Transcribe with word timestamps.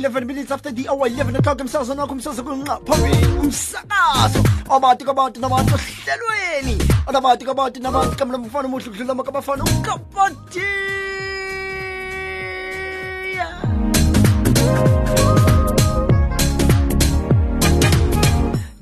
11 0.00 0.24
minutes 0.26 0.50
after 0.50 0.72
the 0.72 0.88
hour 0.88 1.06
11 1.06 1.36
o'clock 1.36 1.60
umsakazo 1.60 1.94
nakho 1.94 2.12
umsakazo 2.12 2.42
kunqa 2.42 2.74
phambili 2.86 3.26
umsakazo 3.42 4.40
abantu 4.76 5.04
kabantu 5.04 5.40
nabantu 5.40 5.74
ohlelweni 5.74 6.76
anabantu 7.06 7.44
kabantu 7.46 7.80
nabantu 7.80 8.16
kamla 8.16 8.38
mfana 8.38 8.68
umuhle 8.68 8.84
kudlula 8.90 9.14
makabafana 9.14 9.64
ukapati 9.64 10.68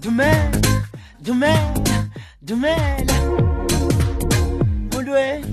Dumela, 0.00 0.50
dumela, 1.20 2.08
dumela. 2.42 3.16
Molweni, 4.92 5.50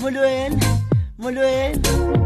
molweni, 0.00 0.60
molweni. 1.18 2.23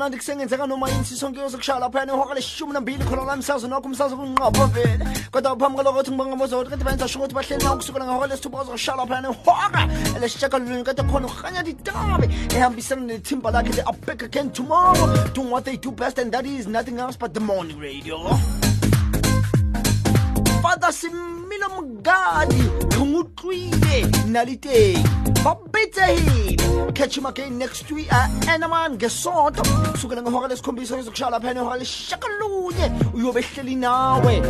문화직생 0.00 0.40
인생은 0.40 0.72
오마인시 0.72 1.14
성교석 1.14 1.62
샬라페는 1.62 2.14
화가래 2.14 2.40
시주문한 2.40 2.86
비리 2.86 3.04
코로나면 3.04 3.42
사서너 3.42 3.80
금사서군 3.80 4.34
어버빈 4.40 4.98
거다 5.30 5.54
밤가로 5.54 5.92
같은 5.92 6.16
방가 6.16 6.36
모서 6.36 6.58
어떻게 6.58 6.82
반사 6.82 7.06
슈고트 7.06 7.34
발신 7.34 7.58
나옥수가랑 7.58 8.08
화가래 8.08 8.34
스토버서 8.36 8.78
샬라페는 8.78 9.30
화가 9.44 9.88
엘레 10.16 10.26
시작할려니까 10.26 10.94
더 10.94 11.06
코노 11.06 11.28
하냐 11.28 11.62
디 11.62 11.76
따비 11.84 12.28
애한 12.54 12.74
비싼 12.74 13.06
내 13.06 13.20
팀바닥에 13.20 13.70
대 13.70 13.82
앞에 13.82 14.12
again 14.12 14.50
tomorrow 14.52 15.32
doing 15.34 15.52
what 15.52 15.64
they 15.64 15.78
do 15.78 15.94
best 15.94 16.18
and 16.18 16.32
that 16.32 16.48
is 16.48 16.66
nothing 16.66 16.98
else 16.98 17.18
but 17.18 17.34
the 17.34 17.44
morning 17.44 17.78
radio 17.78 18.16
Father 20.62 20.92
Sim 20.92 21.39
mmino 21.60 21.82
mngadi 21.82 22.62
re 22.90 23.04
mo 23.04 23.22
tlwile 23.36 24.06
naliteng 24.28 25.04
ba 25.44 25.56
catch 26.94 27.16
him 27.16 27.26
again 27.26 27.58
next 27.58 27.90
week 27.92 28.08
anaman 28.48 28.96
ngesonto. 28.96 29.62
Sukela 29.98 30.22
ngehora 30.22 30.48
lesikhombisa 30.48 30.96
ngizokushaya 30.96 31.30
lapha 31.30 31.54
nehora 31.54 31.76
leshakalunye 31.76 32.90
uyobe 33.14 33.44
nawe. 33.76 34.42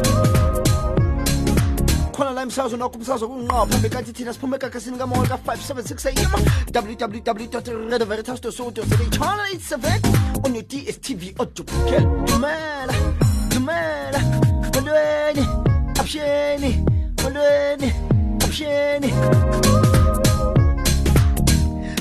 Khona 2.13 2.31
la 2.33 2.43
imsakazo 2.43 2.77
nakho 2.77 2.99
umsakazo 2.99 3.29
kunqo 3.29 3.67
phambi 3.67 4.13
thina 4.13 4.33
siphuma 4.33 4.57
egagasini 4.57 4.99
kamoya 4.99 5.29
ka-576 5.29 6.19
am 6.25 6.45
www 6.75 7.91
red 7.91 8.05
veritas 8.05 8.41
dosoto 8.41 8.83
channel 9.11 9.47
87 9.55 10.45
on 10.45 10.55
your 10.55 10.65
dstv 10.65 11.35
odupke 11.39 11.97
oh, 11.97 12.27
dumela 12.27 12.95
dumela 13.49 14.21
kolweni 14.73 15.47
absheni 15.99 17.00
500 17.31 17.95
option 18.45 19.01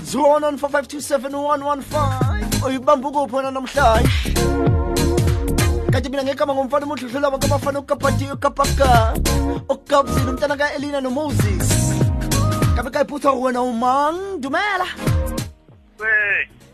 01945271115 0.09 2.65
uyibamba 2.65 3.09
ukuphona 3.09 3.51
namhlashi 3.51 4.33
kanti 5.91 6.09
mina 6.09 6.23
ngekama 6.23 6.53
ngomfana 6.53 6.85
umudludlula 6.85 7.29
wakamafana 7.29 7.79
okukapatiyo 7.79 8.33
okukapaka 8.33 9.13
okukabzini 9.69 10.29
umntana 10.29 10.57
ka-elina 10.57 11.01
nomoses. 11.01 11.93
Kabe 12.75 12.89
kayiphutha 12.89 13.31
wena 13.31 13.61
umang 13.61 14.37
dumela? 14.39 14.87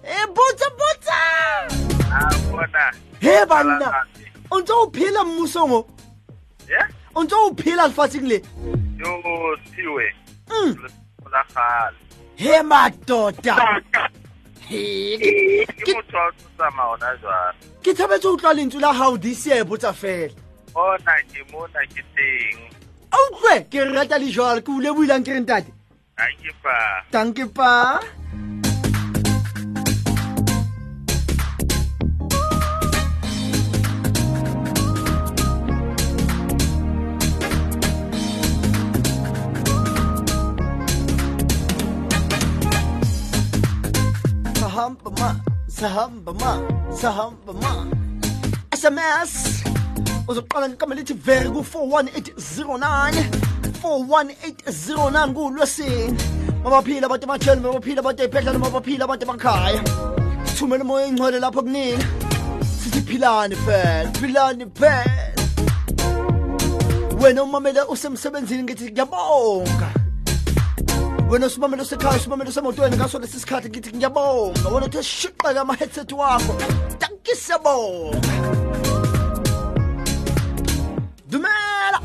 E 0.04 0.28
botsa 0.36 0.70
botsa 0.80 1.14
he 3.20 3.46
banna. 3.46 4.06
O 4.52 4.60
ntse 4.60 4.74
o 4.74 4.92
phela 4.92 5.24
mmusong 5.24 5.72
o 5.72 5.86
o 7.16 7.24
ntse 7.24 7.36
o 7.36 7.54
phela 7.56 7.88
lefatsheng 7.88 8.28
le? 8.28 8.42
Yo 9.00 9.58
siwe. 9.76 10.06
Mm. 10.50 10.76
olagale 11.26 11.98
he 12.36 12.62
madoda. 12.62 13.56
Ke- 14.70 15.94
motho 15.96 16.18
wa 16.18 16.32
tsamaya 16.58 16.90
ona 16.94 17.10
jwang 17.22 17.56
ke 17.84 17.94
thabetse 17.94 18.28
utlwa 18.28 18.54
lentswe 18.54 18.82
la 18.82 18.94
gago 18.94 19.18
this 19.22 19.46
year 19.48 19.64
botsa 19.66 19.94
fela. 19.94 20.34
Bona 20.74 21.16
ke 21.32 21.42
mona 21.52 21.82
ke 21.94 22.02
teng. 22.16 22.60
A 23.12 23.18
utlwe 23.30 23.56
ke 23.70 23.86
rata 23.94 24.18
le 24.20 24.32
jalo 24.32 24.62
ke 24.62 24.70
bule 24.74 24.90
builang 24.98 25.24
ke 25.26 25.32
reng 25.38 25.46
tate 25.46 25.72
ga 26.18 26.26
ke 26.42 26.52
pa 26.64 26.76
tanke 27.12 27.46
pa 27.54 28.00
sahamba 45.06 45.12
ma 45.20 45.36
sahamba 45.68 46.34
ma 46.34 46.62
sahamba 46.96 47.54
ma 47.54 47.86
sms 48.74 49.64
uzoqala 50.28 50.70
ngekama 50.70 50.96
lithi 50.96 51.14
veri 51.14 51.50
ku-41809 51.50 53.26
41809 53.84 55.34
kulwesini 55.34 56.18
mabaphila 56.64 57.06
abantu 57.06 57.26
ematheni 57.26 57.62
mabaphila 57.62 58.00
abantu 58.00 58.24
ey'bhedlela 58.24 58.60
mabaphila 58.60 59.04
abantu 59.06 59.26
emakhaya. 59.26 59.82
Sithumele 60.46 60.84
umoya 60.84 61.06
engcwele 61.06 61.40
lapho 61.40 61.62
kunina 61.62 62.06
sithi 62.80 63.02
philani 63.02 63.56
phela 63.56 64.12
philani 64.22 64.66
phela 64.66 65.34
wena 67.22 67.44
umamele 67.44 67.82
usemsebenzini 67.90 68.64
ngithi 68.64 68.92
ngiyabonga 68.92 69.90
wena 71.30 71.46
usumamele 71.46 71.82
usekhaya 71.82 72.16
usumamele 72.18 72.50
usemotweni 72.50 72.96
ngaso 72.98 73.20
lesi 73.20 73.40
sikhathi 73.40 73.70
ngithi 73.70 73.96
ngiyabonga 73.98 74.70
wena 74.74 74.86
uthe 74.86 75.04
shiqeka 75.04 75.62
ama-headset 75.62 76.12
wakho 76.12 76.56
tankisiyabonga 77.00 78.18
dumela 81.30 82.00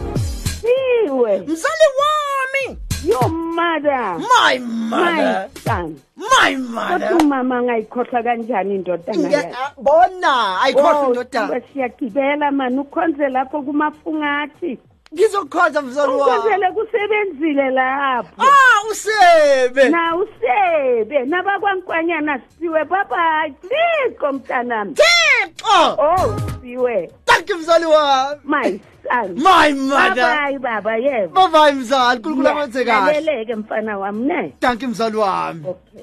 Siwe, 0.61 1.39
mzali 1.39 1.87
wami 2.01 2.79
your 3.05 3.29
mother, 3.31 4.19
my 4.19 4.59
my 4.59 4.59
mother. 4.89 5.49
Son. 5.65 5.97
my 6.17 6.55
Kodwa 6.55 6.99
mother 6.99 7.17
umama 7.17 7.63
ngayikhohlwa 7.63 8.23
kanjani 8.23 8.75
indodana 8.75 9.19
Nge- 9.19 9.33
yakhe? 9.33 9.55
ah, 9.65 9.73
bona 9.83 10.61
ayikhohlwa 10.61 11.07
indodana 11.09 11.47
Siwe, 11.49 11.63
siyagibela 11.73 12.51
mani 12.51 12.79
ukhonze 12.79 13.29
lapho 13.29 13.63
kumafungathi. 13.63 14.79
Ngizokhonza 15.15 15.83
mzali 15.83 16.13
wami 16.13 16.23
Ukhonzele 16.39 16.67
kusebenzile 16.73 17.71
lapho. 17.71 18.43
ah 18.43 18.91
usebe. 18.91 19.89
Na 19.89 20.17
usebe. 20.17 21.25
Nabakwankwanyana 21.25 22.41
siwe 22.59 22.85
baba. 22.85 23.49
Thixo 23.61 24.33
mntanami. 24.33 24.95
thixo! 24.95 25.97
Oh 25.99 26.37
siwe. 26.63 27.11
Thank 27.25 27.49
you 27.51 27.59
mzali 27.59 27.85
wami. 27.87 28.41
My 28.45 28.81
son. 29.11 29.35
my 29.35 29.73
mother. 29.73 30.37
Bye 30.37 30.59
baba 30.59 30.97
yebo. 30.97 31.35
babayi 31.35 31.73
mzali. 31.75 32.19
Nkulunkulu 32.21 32.49
akwenze 32.49 32.85
kahle. 32.85 33.13
Laleleke 33.13 33.55
mfana 33.55 33.99
wami 33.99 34.27
ne. 34.27 34.53
thank 34.61 34.83
you 34.83 34.89
mzali 34.89 35.17
wami. 35.17 35.67
Okay. 35.69 36.03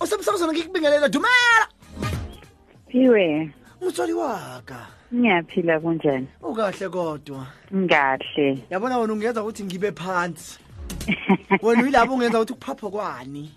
usemsakazona 0.00 0.52
ngikubingelela 0.52 1.08
dumela. 1.08 1.66
Siwe, 2.92 3.50
umthwali 3.80 4.12
waka 4.12 4.86
ngiyaphila 5.14 5.80
kunjani? 5.80 6.26
ukahle 6.42 6.88
kodwa 6.88 7.46
Ngahle. 7.74 8.58
yabona 8.70 8.98
wena 8.98 9.12
ungenza 9.12 9.42
ukuthi 9.42 9.64
ngibe 9.64 9.92
phansi 9.92 10.58
wena 11.62 11.82
uyilapho 11.82 12.14
ungenza 12.14 12.38
ukuthi 12.40 12.54
kuphapho 12.54 12.90
kwani 12.90 13.50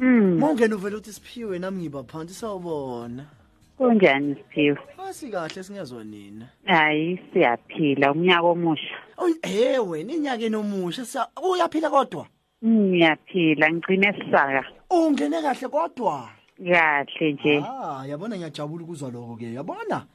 Mm, 0.00 0.38
ma 0.38 0.50
ungena 0.50 0.76
uvele 0.76 0.96
uthi 0.96 1.12
siphiwe 1.12 1.58
nami 1.58 1.82
ngiba 1.82 2.02
phansi 2.04 2.34
sawubona 2.34 3.24
kunjani 3.76 4.34
Siphiwe? 4.34 4.78
asikahle 5.08 5.62
singezwa 5.62 6.04
nina 6.04 6.46
Hayi, 6.64 7.20
siyaphila 7.32 8.12
umnyaka 8.12 8.42
omusha. 8.46 8.94
he 9.42 9.78
wena 9.78 10.12
inyakeni 10.12 10.56
omusha 10.56 11.04
sa- 11.04 11.28
uyaphila 11.52 11.90
kodwa 11.90 12.26
Ngiyaphila 12.64 13.70
ngicine 13.72 14.12
sisaka. 14.12 14.64
ungene 14.90 15.42
kahle 15.42 15.68
kodwa 15.68 16.28
Kahle 16.58 17.32
nje. 17.32 17.58
ah 17.66 18.06
yabona 18.06 18.36
ngiyajabula 18.36 18.84
ukuzwa 18.84 19.10
lokho 19.10 19.36
ke 19.36 19.52
yabona 19.54 20.06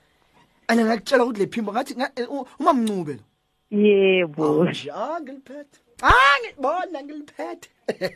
ane 0.67 0.83
ngakutshela 0.85 1.23
ukuthi 1.23 1.39
lephimbo 1.39 1.71
ngathi 1.73 1.93
nga- 1.95 2.11
eh, 2.15 2.27
uma 2.59 2.73
mncube 2.73 3.13
lo 3.13 3.23
Yebo. 3.71 4.67
ah 4.93 5.19
ngiliphethe 5.21 5.77
ah 6.01 6.35
ngibona 6.41 7.03
ngiliphethe 7.03 7.69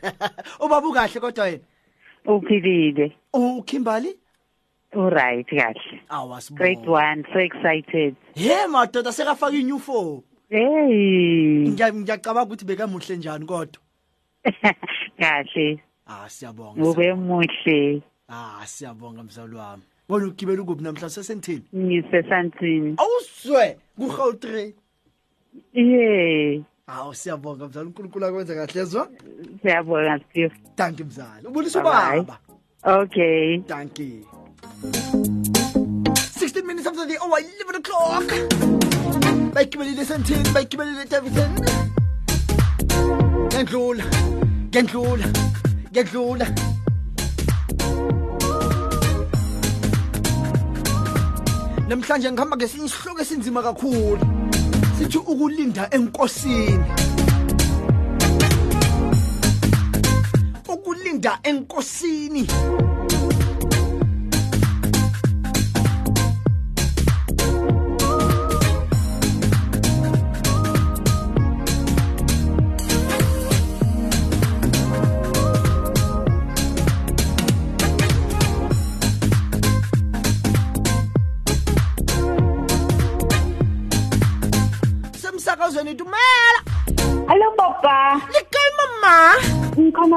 ubaba 0.64 0.88
ukahle 0.88 1.20
kodwa 1.20 1.48
yena 1.48 1.64
Uphilile. 2.26 3.16
ukhimbali 3.32 4.16
Alright 4.92 5.46
kahle. 5.48 6.00
Awasibona 6.08 6.70
1 6.70 7.32
so 7.32 7.38
excited. 7.38 8.16
he 8.34 8.66
madoda 8.66 9.12
sekafaka 9.12 9.52
i-new 9.56 9.78
four 9.78 10.22
Hey. 10.50 11.68
Ngiya- 11.68 11.92
ngiyacabanga 11.92 12.42
ukuthi 12.46 12.64
bekamuhle 12.64 13.16
njani 13.16 13.44
kodwa 13.46 13.80
Kahle. 15.20 15.80
ah 16.06 16.28
siyabonga 16.28 16.82
Ube 16.90 17.14
muhle. 17.14 18.02
ah 18.28 18.62
siyabonga 18.66 19.22
mzali 19.22 19.54
wami 19.56 19.82
wena 20.08 20.26
ugibela 20.26 20.62
ukuphi 20.62 20.82
namhlanje 20.82 21.14
sesentini 21.14 21.62
Ngisesantini. 21.76 22.96
awuswe 22.98 23.76
ku-gautrain. 23.98 24.72
Ye. 25.74 26.62
Hawu 26.86 27.14
siyabonga 27.14 27.68
mzala 27.68 27.86
unkulunkulu 27.86 28.26
akwenza 28.26 28.54
kahle 28.54 28.80
ezwa 28.80 29.08
siyabonga 29.62 30.20
steve. 30.30 30.54
Danki 30.76 31.04
mzala 31.04 31.48
ubulisa 31.48 31.80
ubaba. 31.80 32.38
Okay. 32.84 33.58
Danki 33.58 34.24
16 36.40 36.62
minutes 36.66 36.86
after 36.86 37.06
the 37.06 37.18
hour 37.20 37.38
11 37.40 37.76
o'clock. 37.76 38.28
Bayigibelile 39.54 40.02
esentini 40.02 40.48
bayigibelile 40.54 41.04
davidson 41.04 41.50
ngiyandlula 43.48 44.04
ngiyandlula 44.70 45.26
ngiyandlula 45.90 46.46
namhlanje 51.88 52.32
ngihamba 52.32 52.56
ngesinye 52.56 52.86
isihloko 52.86 53.20
esinzima 53.22 53.62
kakhulu. 53.62 54.20
Sithi 54.98 55.18
ukulinda 55.18 55.88
enkosini. 55.90 56.84
Ukulinda 60.68 61.38
enkosini. 61.42 62.44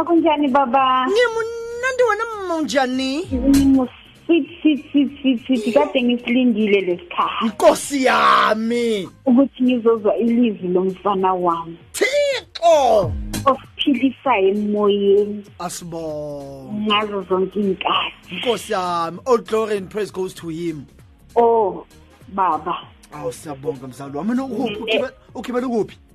Ngikhona 0.01 0.05
kunjani 0.05 0.47
baba? 0.47 1.05
ngimunandi 1.07 2.03
wena 2.09 2.23
mama 2.35 2.55
unjani? 2.55 3.25
Ngimu 3.33 3.87
sweet 4.25 4.47
sweet 4.61 4.91
sweet 4.91 5.21
sweet 5.21 5.45
sweet 5.45 5.73
kade 5.73 6.01
ngisilindile 6.03 6.81
lesikhathi 6.81 7.45
nkosi 7.45 8.03
yami! 8.05 9.09
Ukuthi 9.25 9.63
ngizozwa 9.63 10.17
ilizwi 10.17 10.67
lomfana 10.67 11.33
wami. 11.33 11.77
Thixo! 11.93 13.11
Osiphilisayo 13.45 14.47
emoyeni. 14.47 15.43
Asibonge. 15.59 16.81
Ngazo 16.81 17.21
zonke 17.21 17.59
inkathi. 17.59 18.35
nkosi 18.35 18.73
yami 18.73 19.19
all 19.25 19.37
glory 19.37 19.77
and 19.77 19.89
praise 19.89 20.11
goes 20.11 20.33
to 20.33 20.47
him. 20.49 20.85
Oh 21.35 21.85
baba. 22.33 22.77
awu 23.13 23.31
siyabonga 23.31 23.87
mzali 23.87 24.17
wami. 24.17 24.29
Mina 24.29 24.43
ukuphi 24.43 24.75
Ugibela- 24.75 25.11
ugibela 25.35 25.67
ukuphi 25.67 25.95
Ngi- 25.95 26.10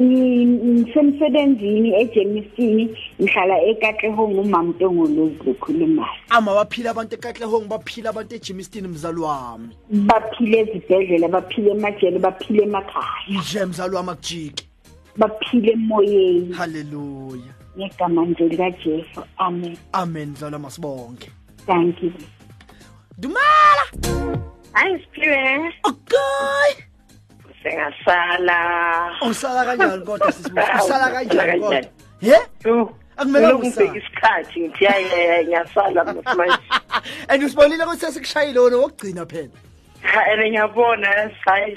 Ngisemsebenzini 0.00 1.94
eJemisini 2.00 2.84
ngihlala 3.22 3.56
eKatlehong 3.62 4.38
uMamtongo 4.40 5.06
lozikhulumayo. 5.06 6.20
ama 6.30 6.54
baphila 6.54 6.90
abantu 6.90 7.14
ekatlehong 7.14 7.64
baphila 7.68 8.10
abantu 8.10 8.34
ejimistin 8.34 8.88
mzali 8.88 9.20
wami 9.20 9.68
Baphile 9.90 10.58
ezibhedlela, 10.60 11.28
baphile 11.28 11.70
emajele, 11.70 12.18
baphile 12.18 12.62
emakhaya, 12.62 13.40
nje 13.40 13.64
mzali 13.64 13.94
wami 13.96 14.10
akujiki 14.10 14.68
baphile 15.16 15.72
emoyeni 15.72 16.52
haleluya 16.54 17.52
ngegama 17.78 18.24
nje 18.26 18.44
likaJesu. 18.48 19.20
Amen. 19.38 19.76
amen 19.92 20.28
mzali 20.30 20.52
wami 20.54 20.66
asibonge 20.66 21.30
Thank 21.66 22.02
you. 22.02 22.12
dumela 23.18 23.86
hayi 24.72 24.98
siphiwe 24.98 25.72
okay 25.84 26.85
sengasala 27.70 28.58
usala 29.30 29.64
kanjani 29.64 30.04
kodwa 30.04 30.32
sisibusi 30.32 30.70
Awu, 30.70 30.84
usala 30.84 31.10
kanjani 31.10 31.30
usala 31.30 31.52
kodwa 31.52 31.70
kanjani? 31.70 31.88
he 32.20 32.36
yo 32.64 32.92
Akumele 33.16 33.46
ngibheka 33.54 33.68
usale. 33.68 33.98
isikhathi 33.98 34.60
ngithi 34.60 34.84
yaye 34.84 35.44
ngiyasala 35.44 36.04
manje 36.04 36.58
and 37.28 37.42
usibonile 37.42 37.84
ukuthi 37.84 38.00
sesikushayile 38.00 38.58
wona 38.60 38.76
wokugcina 38.76 39.26
phela 39.26 39.48
ha 40.02 40.32
ene 40.32 40.50
ngiyabona 40.50 41.08
hayi 41.44 41.76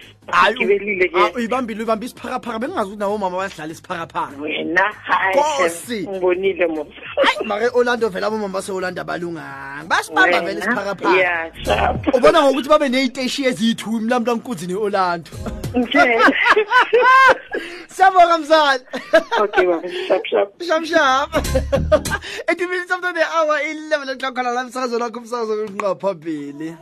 gibelile 0.58 1.12
Ah, 1.14 1.30
ke 1.30 1.36
uyibambile 1.36 1.80
uyibambe 1.80 2.06
isiphakaphaka 2.06 2.60
bengingazi 2.60 2.88
ukuthi 2.88 3.00
nawo 3.00 3.18
mama 3.18 3.38
bayadlala 3.38 3.72
isiphakaphaka 3.72 4.42
wena 4.42 4.84
hayi 5.04 5.36
Nkosi. 5.40 6.08
ngibonile 6.08 6.68
musa 6.68 7.02
hayi 7.16 7.39
make 7.50 7.76
orlando 7.76 8.10
vele 8.10 8.26
abomama 8.26 8.54
base-orlando 8.54 9.02
abalunganga 9.02 9.88
basibamba 9.88 10.42
vele 10.42 10.60
isiphakaphaka 10.60 11.18
ya 11.18 11.52
shap 11.66 12.16
ubona 12.16 12.44
ngokuthi 12.44 12.70
babe 12.70 12.90
ney'teshi 12.90 13.46
eziyi-two 13.50 14.00
mlamla 14.00 14.34
nkunzi 14.36 14.68
ne-orlando. 14.68 15.32
Okay 15.76 16.20
siyabonga 17.96 18.38
mzali. 18.38 18.84
Okay 19.40 19.66
baba 19.66 19.88
shap 20.08 20.26
shap. 20.26 20.50
Shap 20.68 20.86
shap. 20.86 21.30
80 22.48 22.66
minutes 22.68 22.92
after 22.92 23.14
the 23.14 23.26
hour 23.36 23.58
11 23.62 24.10
o'clock 24.10 24.36
khona 24.36 24.52
la 24.52 24.64
msakazo 24.64 25.00
lakho 25.00 25.20
umsakazo 25.20 25.68
kunqa 25.68 25.96
phambili 25.96 26.76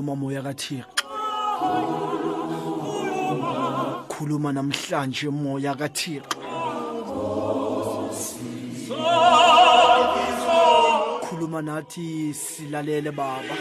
khuluma 0.00 0.16
moya 0.16 0.42
kathixo. 0.42 0.86
Khuluma 4.08 4.52
namhlanje 4.52 5.28
moya 5.30 5.74
kathixo. 5.74 6.38
Khuluma 11.24 11.60
nathi 11.62 12.32
silalele 12.32 13.12
baba. 13.12 13.54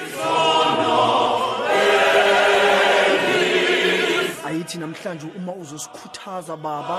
Ayithi 4.46 4.78
namhlanje 4.78 5.28
uma 5.36 5.54
uzosikhuthaza 5.54 6.56
baba 6.58 6.98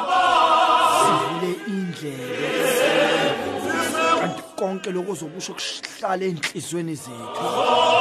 sivule 1.01 1.53
indlebe. 1.67 2.49
Kanti 4.21 4.43
konke 4.57 4.91
lokho 4.93 5.13
ozokusho 5.13 5.55
kuhlala 5.55 6.25
ey'nhliziyweni 6.25 6.95
zethu. 6.95 8.00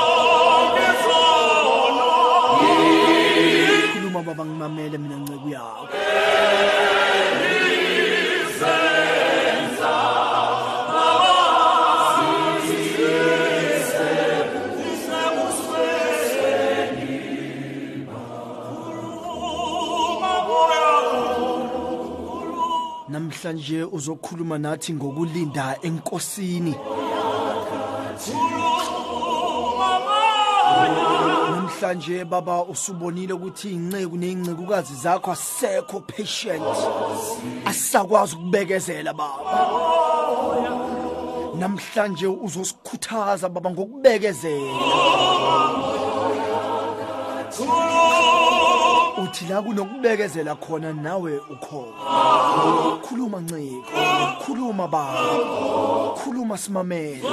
Khuluma 3.92 4.20
khuluma 4.20 4.22
baba 4.24 4.44
ngimamele 4.46 4.98
mina 4.98 5.16
ncebo 5.16 5.50
yakho. 5.50 5.86
Namhlanje 23.10 23.84
uzokhuluma 23.84 24.58
nathi 24.58 24.94
ngokulinda 24.94 25.78
enkosini. 25.82 26.76
Namhlanje 31.82 32.26
baba 32.26 32.64
usubonile 32.64 33.34
ukuthi 33.34 33.70
inceku 33.72 34.18
nezincekukazi 34.18 34.96
zakho 34.96 35.32
asekho 35.32 36.00
patient. 36.02 36.64
Asakwazi 37.66 38.36
ukubekezela 38.36 39.14
baba. 39.14 39.52
Namhlanje 41.56 42.28
uzosikhuthaza 42.28 43.50
baba 43.50 43.72
ngokubekezela. 43.72 44.74
Uthi 49.24 49.46
la 49.50 49.62
kunokubekezela 49.62 50.56
khona 50.56 50.94
nawe 50.94 51.40
ukhona. 51.50 53.00
Khuluma 53.04 53.40
nciko 53.40 53.92
khuluma 54.44 54.88
baba 54.88 56.14
khuluma 56.18 56.58
simamele 56.58 57.24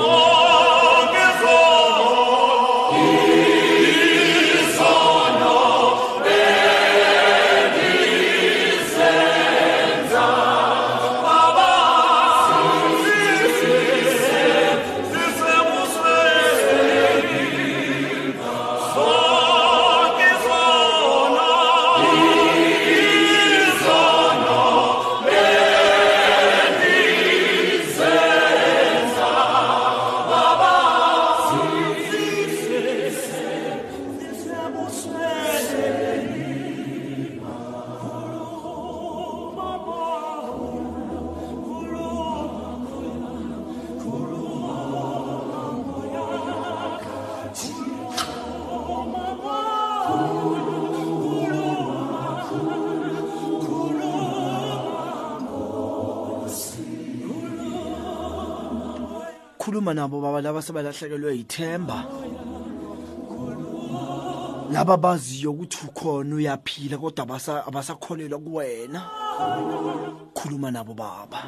khuluma 59.67 59.95
nabo 59.95 60.21
baba 60.21 60.41
laba 60.41 60.63
sebalahlekelwe 60.63 61.37
yithemba. 61.39 62.07
Laba 64.71 64.97
baziyo 64.97 65.51
ukuthi 65.51 65.79
ukhona 65.91 66.37
uyaphila 66.37 66.99
kodwa 66.99 67.25
abasa- 67.27 67.67
abasakholelwa 67.67 68.39
kuwena. 68.39 69.01
Khuluma 70.35 70.71
nabo 70.71 70.95
baba. 70.95 71.43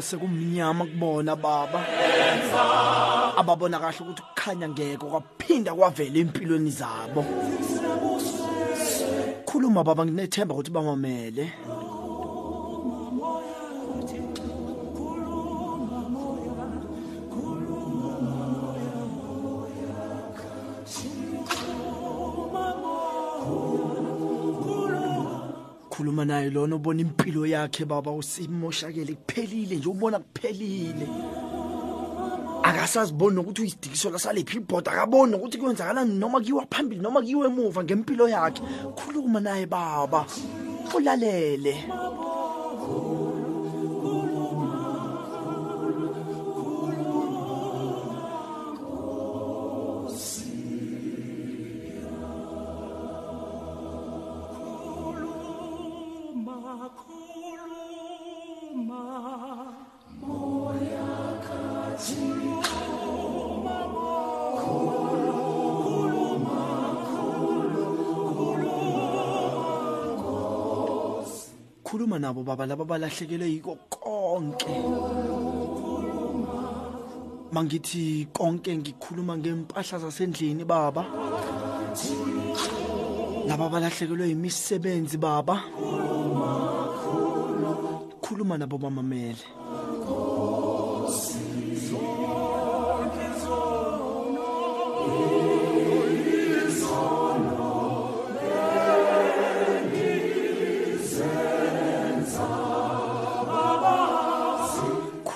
Nabo 0.00 0.02
laba 0.02 0.02
sekumnyama 0.02 0.84
kubona 0.86 1.36
baba. 1.36 1.84
Ababona 3.36 3.78
kahle 3.78 4.00
ukuthi 4.00 4.22
ukukhanya 4.22 4.68
ngeke 4.68 4.96
kwaphinda 4.96 5.74
kwavela 5.74 6.18
empilweni 6.18 6.70
zabo. 6.70 7.24
Khuluma 9.46 9.84
baba 9.84 10.04
nginethemba 10.04 10.54
ukuthi 10.54 10.70
bamamele. 10.70 11.52
Khuluma 26.00 26.24
naye 26.24 26.48
lona 26.50 26.76
ubona 26.76 27.02
impilo 27.02 27.44
yakhe 27.46 27.84
baba 27.84 28.10
usimoshakele 28.10 29.14
kuphelile 29.14 29.76
nje 29.76 29.88
ubona 29.88 30.18
kuphelile. 30.18 31.06
Akasaziboni 32.62 33.36
nokuthi 33.36 33.60
uyisidikiswa 33.60 34.10
lasalephi 34.10 34.56
ibhoda 34.56 34.92
akaboni 34.92 35.32
nokuthi 35.32 35.58
kwenzakalani 35.58 36.14
noma 36.14 36.40
kuyiwa 36.40 36.66
phambili 36.70 37.02
noma 37.02 37.20
kuyiwe 37.20 37.46
emuva 37.46 37.84
ngempilo 37.84 38.28
yakhe. 38.28 38.62
Khuluma 38.96 39.40
naye 39.40 39.66
baba 39.66 40.24
ulalele. 40.96 41.84
khuluma 42.80 43.29
nabo 72.30 72.44
baba 72.44 72.66
laba 72.66 72.84
balahlekelwe 72.84 73.50
yiko 73.50 73.74
konke. 73.90 74.70
Mangithi 77.50 78.28
konke 78.32 78.70
ngikhuluma 78.76 79.34
ngempahla 79.36 79.98
zasendlini 79.98 80.64
baba. 80.64 81.02
Laba 83.48 83.66
balahlekelwe 83.68 84.30
imisebenzi 84.30 85.18
baba. 85.18 85.58
Khuluma 88.22 88.54
nabo 88.58 88.78
bamamele. 88.78 89.59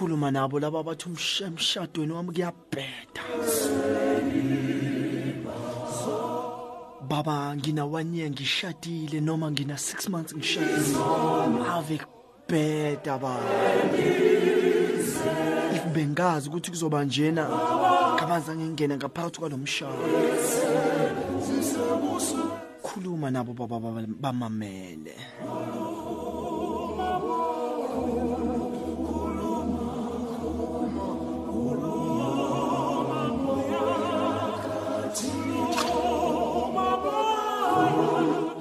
Khuluma 0.05 0.31
nabo 0.31 0.61
laba 0.61 0.83
bathi 0.85 1.09
umsha- 1.09 1.47
emshadweni 1.49 2.13
wami 2.13 2.31
kuyabheda. 2.37 3.23
Baba 7.09 7.57
ngina 7.57 7.85
one 7.87 8.13
year 8.15 8.29
ngishadile 8.31 9.21
noma 9.23 9.51
ngina 9.51 9.79
six 9.79 10.09
months 10.09 10.35
ngishadile. 10.35 10.99
Ave 11.75 11.99
kubheda 11.99 13.19
baba. 13.19 13.49
Bengazi 15.95 16.49
ukuthi 16.49 16.71
kuzoba 16.71 17.05
njena 17.05 17.45
kabazange 18.19 18.65
ngingene 18.65 18.97
ngaphakathi 18.97 19.39
kwalo 19.41 19.57
mshado. 19.57 20.05
Khuluma 22.83 23.31
nabo 23.31 23.53
baba- 23.55 23.81
bamamele. 24.21 25.15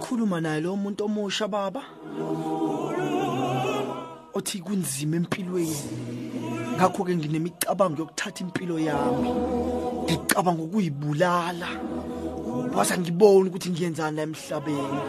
Khuluma 0.03 0.41
naye 0.41 0.59
lo 0.61 0.75
muntu 0.75 1.05
omusha 1.05 1.47
baba? 1.47 1.81
Othi 4.35 4.59
kunzima 4.59 5.15
empilweni. 5.15 5.79
Ngakho 6.75 7.05
ke 7.07 7.15
nginemicabango 7.15 8.03
yokuthatha 8.03 8.43
impilo 8.43 8.75
yami. 8.79 9.29
Ngicabanga 10.03 10.63
ukuyibulala. 10.63 11.69
Basa 12.75 12.97
ngibona 12.97 13.47
ukuthi 13.47 13.69
ngiyenzani 13.69 14.17
la 14.17 14.23
emhlabeni. 14.23 14.99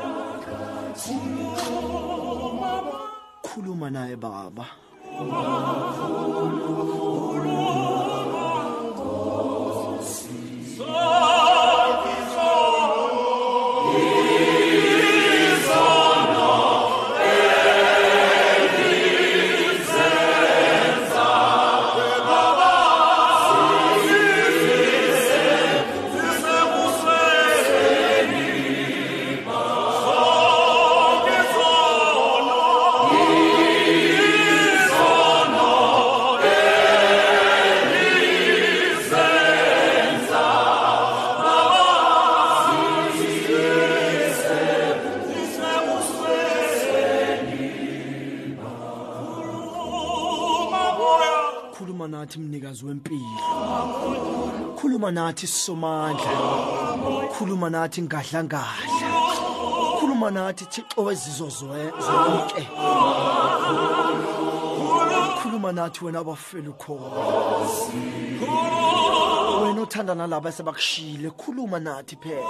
Khuluma 3.42 3.90
naye 3.90 4.16
baba. 4.16 4.66
Khuluma 10.94 11.53
khuluma 55.04 55.12
nathi 55.12 55.46
somandla 55.46 56.32
khuluma 57.37 57.68
nathi 57.70 58.00
ngadla 58.02 58.40
ngadla 58.44 59.11
khuluma 59.99 60.30
nathi 60.30 60.64
thixo 60.73 61.00
wezizo 61.04 61.49
zwe- 61.58 61.92
zonke. 62.06 62.62
Khuluma 65.40 65.73
nathi 65.73 66.04
wena 66.04 66.20
abafela 66.20 66.70
ukhona 66.70 67.20
wena 69.62 69.80
othanda 69.82 70.14
nalabo 70.14 70.49
esebakushile 70.49 71.30
khuluma 71.40 71.78
nathi 71.87 72.16
phela. 72.16 72.49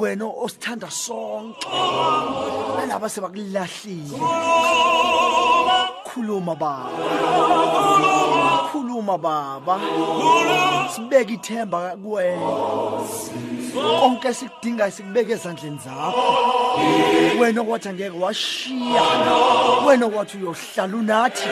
Wena 0.00 0.24
osithanda 0.26 0.90
sonke 0.90 1.68
nalabo 2.78 3.06
sebakulahlile 3.08 4.18
khuluma 6.16 6.54
baba. 6.54 6.90
Khuluma 8.72 9.18
baba. 9.18 9.78
Sibeke 10.94 11.34
ithemba 11.34 11.96
kuwena. 12.02 12.46
Konke 14.00 14.34
sikudingayo 14.34 14.90
sikubeke 14.90 15.32
ezandleni 15.32 15.78
zakho. 15.84 16.24
Wena 17.40 17.60
okwathi 17.60 17.88
angeke 17.88 18.18
washiya. 18.18 19.02
Wena 19.86 20.06
okwathi 20.06 20.38
uyohlala 20.38 20.96
unathi. 20.96 21.48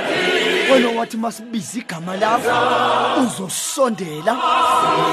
Wena 0.72 0.88
okwathi 0.88 1.16
masibiza 1.16 1.78
igama 1.78 2.16
lakho 2.16 3.20
uzosondela. 3.22 4.36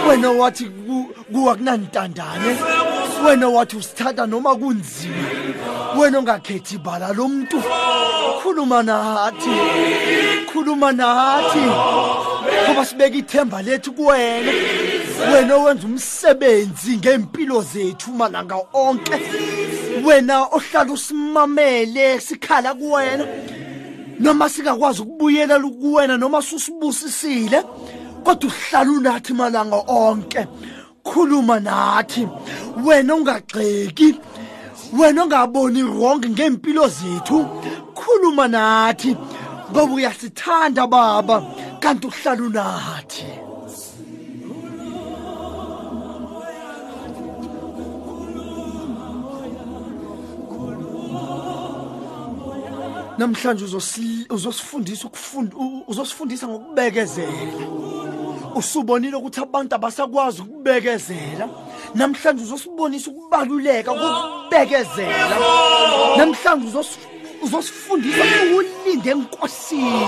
Wena 0.10 0.30
owathi 0.30 0.65
ku- 0.65 1.10
kuwa 1.34 1.56
kunantandane. 1.56 2.56
Wena 3.25 3.49
wathi 3.49 3.75
usithatha 3.78 4.25
noma 4.25 4.56
kunzima. 4.56 5.15
Wena 5.97 6.19
ongakhethi 6.19 6.75
ibala 6.75 7.13
lomuntu 7.13 7.58
khuluma 8.41 8.84
nathi. 8.84 9.49
Khuluma 10.51 10.91
nathi. 10.91 11.63
Ngoba 12.65 12.86
sibeka 12.86 13.17
ithemba 13.17 13.62
lethu 13.62 13.93
kuwena. 13.93 14.51
Wena 15.34 15.56
owenza 15.56 15.88
umsebenzi 15.88 16.97
ngempilo 16.97 17.62
zethu 17.62 18.12
malanga 18.12 18.56
onke. 18.73 19.15
Wena 20.06 20.43
ohlala 20.43 20.93
usimamele 20.93 22.19
sikhala 22.19 22.73
kuwena. 22.73 23.25
Noma 24.19 24.49
singakwazi 24.49 25.01
ukubuyela 25.01 25.60
kuwena 25.60 26.17
noma 26.17 26.41
susibusisile 26.41 27.63
kodwa 28.23 28.49
uhlala 28.49 28.91
unathi 28.91 29.34
malanga 29.34 29.77
onke. 29.88 30.47
Khuluma 31.04 31.60
nathi. 31.60 32.27
Wena 32.86 33.15
ungagxeki 33.15 34.15
wena 34.97 35.23
ongaboni 35.23 35.82
wrong 35.84 36.25
ngempilo 36.30 36.88
zethu? 36.88 37.38
Khuluma 37.97 38.47
nathi 38.47 39.15
ngoba 39.71 39.93
uyasithanda 39.93 40.88
baba. 40.88 41.36
Kanti 41.82 42.08
uhlala 42.08 42.43
unathi. 42.43 43.25
Namhlanje 53.17 53.65
uzosi- 53.65 54.25
uzosifundisa 54.30 55.08
ukufunda 55.08 55.56
u- 55.58 55.84
uzosifundisa 55.88 56.47
ngokubekezela. 56.47 57.81
Usubonile 58.62 59.15
ukuthi 59.17 59.39
abantu 59.41 59.76
abasakwazi 59.76 60.41
ukubekezela. 60.41 61.45
Namhlanje 61.95 62.43
uzosibonisa 62.43 63.08
ukubaluleka 63.12 63.91
kokubekezela. 64.00 65.36
Namhlanje 66.17 66.65
uzos- 66.69 66.97
uzosifundisa 67.43 68.24
ukulinda 68.24 69.12
enkosini. 69.12 70.06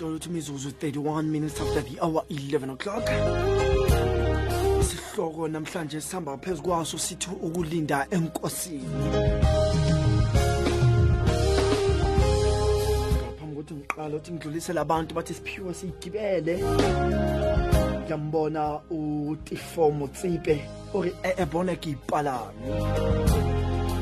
Imizuzu 0.00 0.70
31 0.70 1.22
minutes 1.24 1.60
after 1.60 1.82
the 1.82 2.00
hour 2.00 2.24
11 2.30 2.70
o'clock. 2.70 3.04
Sihloko 4.82 5.48
namhlanje 5.48 6.00
sihamba 6.00 6.36
phezu 6.38 6.62
kwaso 6.62 6.98
sithi 6.98 7.30
ukulinda 7.42 8.06
enkosini. 8.10 8.84
Ngaphambi 13.16 13.56
kokuthi 13.56 13.74
ngiqala 13.74 14.16
ukuthi 14.16 14.32
ngidlulisele 14.32 14.80
abantu 14.80 15.14
bathi 15.14 15.34
siphiwe 15.34 15.74
siyigibele 15.74 16.64
ngiyambona 18.02 18.80
utifomo 18.90 20.08
tsipe 20.08 20.64
ori 20.94 21.12
ebona 21.36 21.76
ke 21.76 21.90
ipalame 21.90 22.66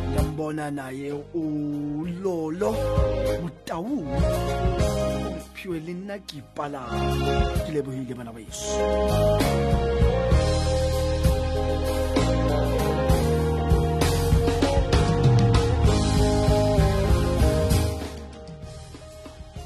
ngiyambona 0.08 0.70
naye 0.70 1.12
ulolo 1.34 2.74
utawulu 5.68 5.76
siphiwe 5.76 5.80
lena 5.80 6.18
ke 6.18 6.38
ipalame 6.38 7.64
ke 7.66 7.72
lebohile 7.72 8.14
bana 8.14 8.32
beso 8.32 8.72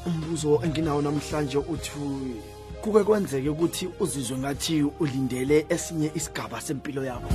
umbuzo 0.06 0.60
enginawo 0.64 1.02
namhlanje 1.02 1.58
uthi 1.58 1.90
kuke 2.82 3.04
kwenzeke 3.04 3.48
ukuthi 3.48 3.88
uzizwe 4.00 4.38
ngathi 4.38 4.82
ulindele 5.00 5.66
esinye 5.68 6.10
isigaba 6.14 6.60
sempilo 6.60 7.04
yakho? 7.04 7.30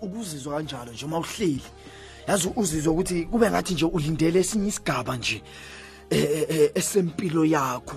Ukuzizwa 0.00 0.56
kanjalo 0.56 0.92
nje 0.92 1.04
uma 1.04 1.18
uhleli 1.18 1.62
yazi 2.28 2.52
uzizwa 2.56 2.92
ukuthi 2.92 3.24
kube 3.24 3.50
ngathi 3.50 3.74
nje 3.74 3.84
ulindele 3.84 4.40
esinye 4.40 4.68
isigaba 4.68 5.16
nje 5.16 5.42
eh, 6.10 6.28
eh, 6.32 6.46
eh, 6.48 6.70
esempilo 6.74 7.44
yakho. 7.44 7.96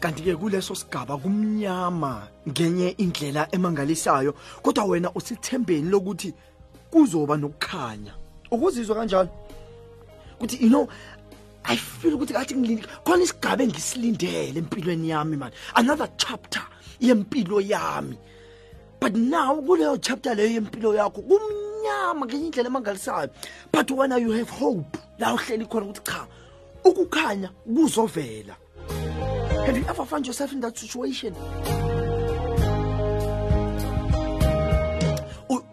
Kanti-ke 0.00 0.36
kuleso 0.36 0.74
sigaba 0.74 1.16
kumnyama 1.16 2.28
ngenye 2.48 2.88
indlela 2.88 3.48
emangalisayo 3.52 4.34
kodwa 4.62 4.84
wena 4.84 5.10
usithembeni 5.14 5.90
lokuthi 5.90 6.34
kuzoba 6.90 7.36
nokukhanya. 7.36 8.14
Ukuzizwa 8.50 8.96
kanjalo? 8.96 9.28
Ukuthi 10.38 10.62
you 10.62 10.68
know 10.68 10.88
i 11.64 11.76
feel 11.76 12.14
ukuthi 12.14 12.32
kathi 12.32 12.54
ngilinde 12.54 12.86
khona 13.04 13.22
isigaba 13.22 13.62
engisilindele 13.64 14.58
empilweni 14.58 15.08
yami 15.10 15.36
mani 15.36 15.54
another 15.74 16.08
chapter 16.16 16.62
yempilo 17.00 17.60
yami. 17.60 18.16
But 19.00 19.14
now 19.14 19.60
kuleyo 19.60 20.00
chapter 20.00 20.34
leyo 20.34 20.60
yempilo 20.60 20.94
yakho 20.94 21.22
kumnyama 21.22 22.26
ngenye 22.26 22.46
indlela 22.46 22.68
emangalisayo. 22.70 23.30
But 23.70 23.88
wena 23.88 24.20
you 24.20 24.30
have 24.32 24.50
hope. 24.50 24.98
La 25.18 25.34
uhleli 25.34 25.66
khona 25.66 25.86
ukuthi 25.86 26.04
cha 26.04 26.26
ukukhanya 26.84 27.50
kuzovela. 27.68 28.56
Have 29.66 29.76
you 29.76 29.84
ever 29.88 30.04
found 30.04 30.26
yourself 30.26 30.52
in 30.52 30.60
that 30.60 30.78
situation? 30.78 31.34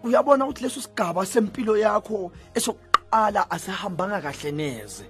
Uyabona 0.03 0.45
ukuthi 0.45 0.63
leso 0.63 0.81
sigaba 0.81 1.25
sempilo 1.25 1.77
yakho 1.77 2.31
esokuqala 2.53 3.49
asihambanga 3.49 4.21
kahle 4.21 4.51
neze. 4.51 5.05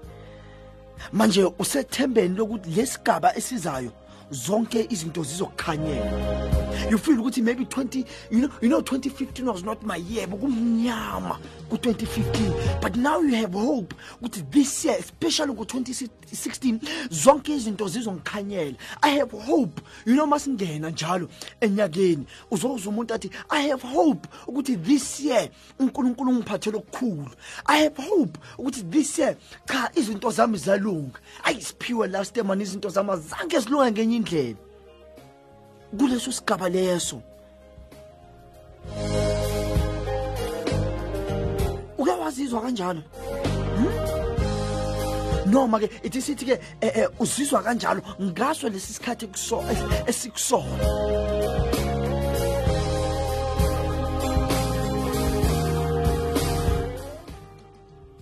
Manje 1.11 1.45
usethembeni 1.59 2.35
lokuthi 2.37 2.69
lesigaba 2.69 3.35
esizayo 3.35 3.91
zonke 4.31 4.87
izinto 4.89 5.23
zizokukhanyela. 5.23 6.60
You 6.89 6.97
feel 6.97 7.19
ukuthi 7.19 7.41
maybe 7.41 7.65
20 7.65 8.05
you 8.29 8.39
know 8.39 8.49
you 8.61 8.69
know 8.69 8.81
2015 8.81 9.45
was 9.45 9.63
not 9.63 9.83
my 9.83 9.97
year 9.97 10.27
kumnyama 10.27 11.39
ku 11.69 11.75
2015 11.75 12.81
but 12.81 12.95
now 12.95 13.21
you 13.21 13.35
have 13.35 13.53
hope 13.53 13.95
ukuthi 14.21 14.43
this 14.51 14.85
year 14.85 14.97
especially 14.99 15.53
ku 15.53 15.63
2016 15.63 16.79
zonke 17.09 17.55
izinto 17.55 17.87
zizongikhanyela. 17.87 18.75
I 19.01 19.09
have 19.09 19.31
hope. 19.31 19.81
You 20.05 20.15
know 20.15 20.27
masingena 20.27 20.89
njalo 20.89 21.29
enyakeni 21.61 22.25
uzozwa 22.51 22.93
umuntu 22.93 23.13
athi 23.13 23.29
i 23.49 23.67
have 23.69 23.87
hope 23.87 24.27
ukuthi 24.47 24.77
this 24.77 25.19
year 25.19 25.49
uNkulunkulu 25.79 26.31
ungiphathele 26.31 26.77
okukhulu. 26.77 27.31
I 27.65 27.83
have 27.83 28.03
hope 28.03 28.39
ukuthi 28.57 28.83
this 28.89 29.19
year 29.19 29.35
cha 29.65 29.91
izinto 29.95 30.31
zami 30.31 30.57
zalunga. 30.57 31.19
Ayisiphiwe 31.43 32.07
last 32.07 32.33
time 32.33 32.47
man 32.47 32.61
izinto 32.61 32.89
zami 32.89 33.11
azange 33.11 33.59
zilunga 33.59 33.91
ngenye 33.91 34.15
indlela 34.15 34.70
kuleso 35.97 36.31
sigaba 36.31 36.69
leso. 36.69 37.21
Uke 41.97 42.11
wazizwa 42.11 42.61
kanjalo? 42.61 43.01
Hmm? 43.77 43.91
noma 45.51 45.79
ke 45.79 45.89
ithi 46.03 46.21
sithi 46.21 46.45
ke 46.45 46.55
eh, 46.81 46.91
eh, 46.95 47.07
uzizwa 47.19 47.61
kanjalo 47.63 48.01
ngaso 48.21 48.69
lesi 48.69 48.93
sikhathi 48.93 49.25
es- 49.27 50.07
esikusona 50.07 50.77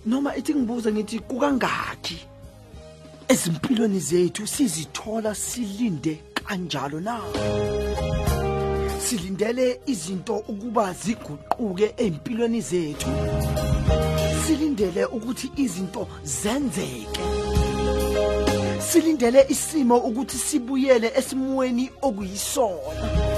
noma 0.06 0.36
ithi 0.36 0.54
ngibuze 0.54 0.92
ngithi 0.92 1.18
kukangaki? 1.18 2.18
Ezimpilweni 3.28 4.00
zethu 4.00 4.46
sizithola 4.46 5.34
silinde? 5.34 6.18
Kanjalo 6.50 7.00
na? 7.00 7.20
Silindele 8.98 9.80
izinto 9.86 10.36
ukuba 10.48 10.92
ziguquke 10.92 11.94
empilweni 11.96 12.60
zethu. 12.60 13.10
Silindele 14.46 15.04
ukuthi 15.04 15.50
izinto 15.56 16.08
zenzeke. 16.24 17.24
Silindele 18.80 19.46
isimo 19.48 19.96
ukuthi 19.98 20.38
sibuyele 20.38 21.12
esimweni 21.16 21.90
okuyisona 22.02 23.30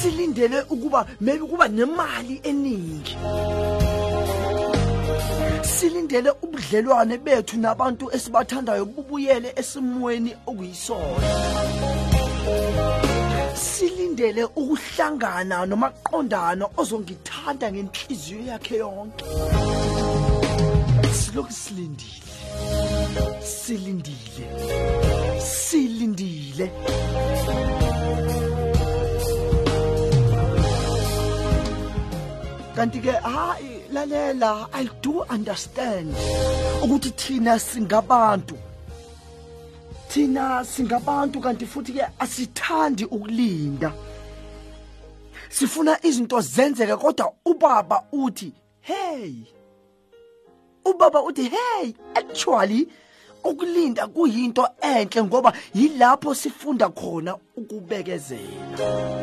silindele 0.00 0.62
ukuba 0.70 1.06
maybe 1.20 1.46
kuba 1.46 1.68
nemali 1.68 2.40
eningi. 2.42 3.16
Silindele 5.78 6.30
ubudlelwane 6.42 7.18
bethu 7.18 7.56
nabantu 7.58 8.04
esibathandayo 8.14 8.84
bubuyele 8.84 9.52
esimweni 9.60 10.32
okuyisona 10.46 11.28
silindele 13.54 14.42
ukuhlangana 14.60 15.56
nomaqondano 15.70 16.64
ozongithanda 16.80 17.66
ngenhliziyo 17.72 18.40
yakhe 18.50 18.76
yonke. 18.82 19.24
Silokhu 21.18 21.52
silindile. 21.62 22.32
Silindile. 23.60 24.44
Silindile. 25.40 26.66
Kanti 32.76 32.98
ke 33.04 33.12
hayi 33.34 33.67
lalela 33.92 34.68
i 34.72 34.88
do 35.02 35.24
understand 35.30 36.14
ukuthi 36.82 37.10
thina 37.10 37.58
singabantu. 37.58 38.56
Thina 40.08 40.64
singabantu 40.64 41.40
kanti 41.40 41.66
futhi 41.66 41.92
ke 41.92 42.04
asithandi 42.18 43.04
ukulinda. 43.04 43.92
Sifuna 45.50 45.98
izinto 46.06 46.40
zenzeke 46.40 46.96
kodwa 46.96 47.32
ubaba 47.44 48.04
uthi 48.12 48.52
hey. 48.80 49.32
Ubaba 50.84 51.22
uthi 51.22 51.48
hey 51.48 51.92
actually 52.14 52.88
ukulinda 53.44 54.06
kuyinto 54.06 54.68
enhle 54.80 55.22
ngoba 55.22 55.52
yilapho 55.74 56.34
sifunda 56.34 56.88
khona 56.88 57.36
ukubekezela. 57.56 59.18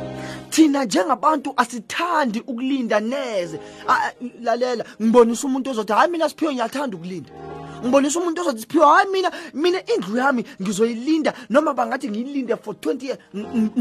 Thina 0.49 0.85
njengabantu 0.85 1.53
asithandi 1.57 2.39
ukulinda 2.39 2.99
neze. 2.99 3.59
Ah, 3.87 3.93
ah, 3.93 4.11
lalela 4.41 4.85
ngibonisa 5.01 5.47
umuntu 5.47 5.69
ozothi 5.69 5.93
hayi 5.93 6.11
mina 6.11 6.29
siphiwe 6.29 6.53
ngiyathanda 6.53 6.97
ukulinda. 6.97 7.29
Ngibonisa 7.83 8.19
umuntu 8.19 8.41
ozothi 8.41 8.61
siphiwe 8.61 8.85
hayi 8.85 9.09
mina 9.11 9.31
mina 9.53 9.79
indlu 9.95 10.17
yami 10.17 10.45
ngizoyilinda. 10.61 11.33
Noma 11.49 11.73
bangathi 11.73 12.09
ngiyilinde 12.09 12.55
for 12.55 12.73
20 12.73 13.05
years 13.05 13.19
M- 13.33 13.45
m- 13.53 13.71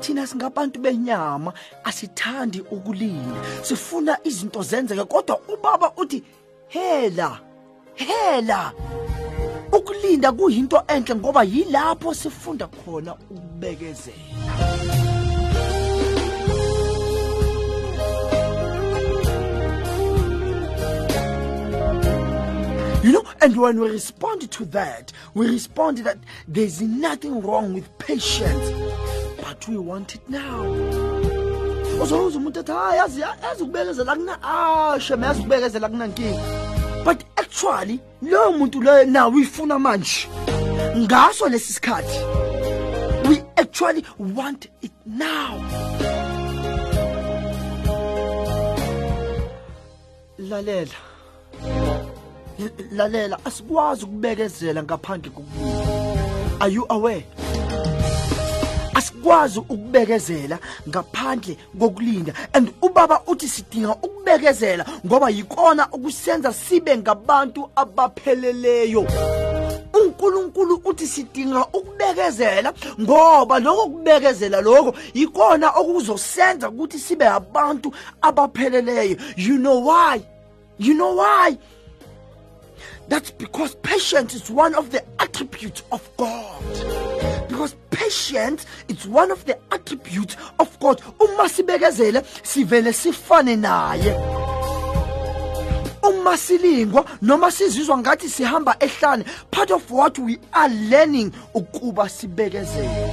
thina 0.00 0.26
singabantu 0.26 0.80
benyama 0.80 1.52
asithandi 1.84 2.60
ukulinda 2.60 3.40
sifuna 3.62 4.18
izinto 4.24 4.62
zenzeke 4.62 5.04
kodwa 5.04 5.40
ubaba 5.48 5.92
uthi 5.96 6.22
hela 6.68 7.40
hela 7.94 8.72
ukulinda 9.72 10.32
kuyinto 10.32 10.82
enhle 10.88 11.14
ngoba 11.14 11.42
yilapho 11.44 12.14
sifunda 12.14 12.66
khona 12.66 13.14
ukubekezela. 13.14 14.16
You 23.02 23.12
know, 23.12 23.24
and 23.40 23.56
when 23.56 23.78
we 23.78 23.90
respond 23.90 24.50
to 24.50 24.64
that, 24.66 25.12
we 25.32 25.48
respond 25.48 25.98
that 25.98 26.18
there's 26.48 26.82
nothing 26.82 27.40
wrong 27.42 27.72
with 27.72 27.96
patience, 27.98 28.72
but 29.48 29.66
we 29.66 29.78
want 29.78 30.14
it 30.14 30.28
now. 30.28 30.62
uzoluza 32.02 32.38
umuntu 32.38 32.60
athi 32.60 32.72
hayi 32.72 32.98
yazi 32.98 33.20
yazi 33.20 33.62
ukubekezela 33.62 34.16
kuna 34.16 34.38
ah 34.42 35.00
shem 35.00 35.22
yazi 35.22 35.40
ukubekezela 35.40 35.88
kunankinga 35.88 36.42
but 37.04 37.24
actually 37.36 38.00
loyo 38.22 38.52
muntu 38.52 38.82
loyo 38.82 39.04
nawe 39.04 39.34
uyifuna 39.34 39.78
manje. 39.78 40.28
Ngaso 40.96 41.48
lesi 41.48 41.72
sikhathi 41.72 42.18
we 43.28 43.42
actually 43.56 44.04
want 44.18 44.68
it 44.82 44.92
now. 45.06 45.62
Lalela. 50.38 50.98
Lalela 52.92 53.38
asikwazi 53.44 54.04
ukubekezela 54.04 54.82
ngaphandle 54.82 55.30
kokulinda 55.30 56.60
are 56.60 56.72
you 56.72 56.86
aware 56.88 57.24
asikwazi 58.98 59.58
ukubekezela 59.58 60.58
ngaphandle 60.88 61.56
kokulinda. 61.78 62.32
And 62.52 62.72
ubaba 62.82 63.22
uthi 63.26 63.48
sidinga 63.48 63.94
ukubekezela 63.94 64.84
ngoba 65.06 65.30
yikona 65.30 65.88
okusenza 65.92 66.52
sibe 66.52 66.96
ngabantu 66.96 67.70
abapheleleyo. 67.76 69.06
uNkulunkulu 69.94 70.80
uthi 70.84 71.06
sidinga 71.06 71.66
ukubekezela 71.66 72.72
ngoba 73.00 73.58
lokho 73.58 73.88
kubekezela 73.88 74.60
lokho 74.60 74.94
yikona 75.14 75.70
okuzosenza 75.70 76.68
ukuthi 76.68 76.98
sibe 76.98 77.26
abantu 77.28 77.92
abapheleleyo. 78.20 79.16
You 79.36 79.58
know 79.58 79.78
why? 79.78 80.20
You 80.78 80.94
know 80.94 81.14
why? 81.14 81.58
That's 83.08 83.30
because 83.30 83.74
patience 83.76 84.34
is 84.34 84.50
one 84.50 84.74
of 84.74 84.90
the 84.90 85.02
attributes 85.18 85.82
of 85.90 86.02
God. 86.16 87.37
Because 87.58 87.74
patience 87.90 88.66
is 88.86 89.04
one 89.08 89.32
of 89.32 89.44
the 89.44 89.58
attributes 89.72 90.36
of 90.60 90.78
God. 90.78 91.02
Uma 91.18 91.48
sibekezele 91.48 92.22
sivele 92.44 92.92
sifane 92.92 93.56
naye. 93.56 94.14
Uma 96.04 96.36
silingwa 96.36 97.04
noma 97.20 97.50
sizizwa 97.50 97.98
ngathi 97.98 98.28
sihamba 98.28 98.76
ehlane, 98.78 99.24
part 99.50 99.72
of 99.72 99.90
what 99.90 100.16
we 100.20 100.38
are 100.52 100.68
learning 100.68 101.32
ukuba 101.52 102.08
sibekezele. 102.08 103.10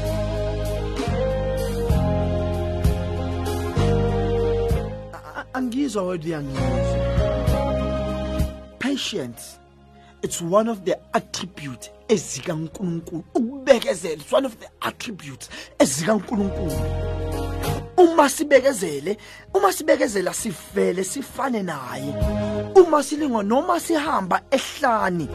Angizwa 5.54 6.04
wethu 6.04 6.30
yangizwa. 6.30 6.62
Patience 8.78 9.58
it's 10.22 10.40
one 10.42 10.70
of 10.70 10.86
the 10.86 11.00
attributes 11.14 11.90
ezikaNkulunkulu 12.08 13.24
ukubekezela 13.66 14.22
it's 14.22 14.32
one 14.32 14.46
of 14.46 14.56
the 14.60 14.68
attributes 14.82 15.50
ezikaNkulunkulu. 15.80 16.72
Uma 17.98 18.30
sibekezele 18.30 19.18
uma 19.54 19.72
sibekezela 19.74 20.34
sivele 20.34 21.04
sifane 21.04 21.64
naye. 21.64 22.14
Uma 22.76 23.04
silingo 23.04 23.44
noma 23.44 23.80
sihamba 23.80 24.42
ehlani 24.52 25.28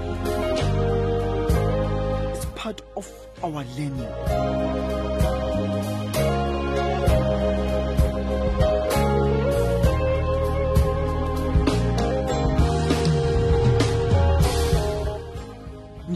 it's 2.33 2.47
part 2.55 2.83
of 2.97 3.09
our 3.43 3.65
learning. 3.77 4.90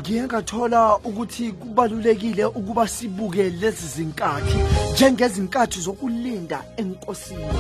Ngiye 0.05 0.23
ngathola 0.25 0.97
ukuthi 0.97 1.53
kubalulekile 1.53 2.45
ukuba 2.45 2.89
sibuke 2.89 3.51
lezi 3.51 3.87
zinkathi 3.87 4.59
njengezinkathi 4.93 5.81
zokulinda 5.81 6.65
enkosini. 6.77 7.55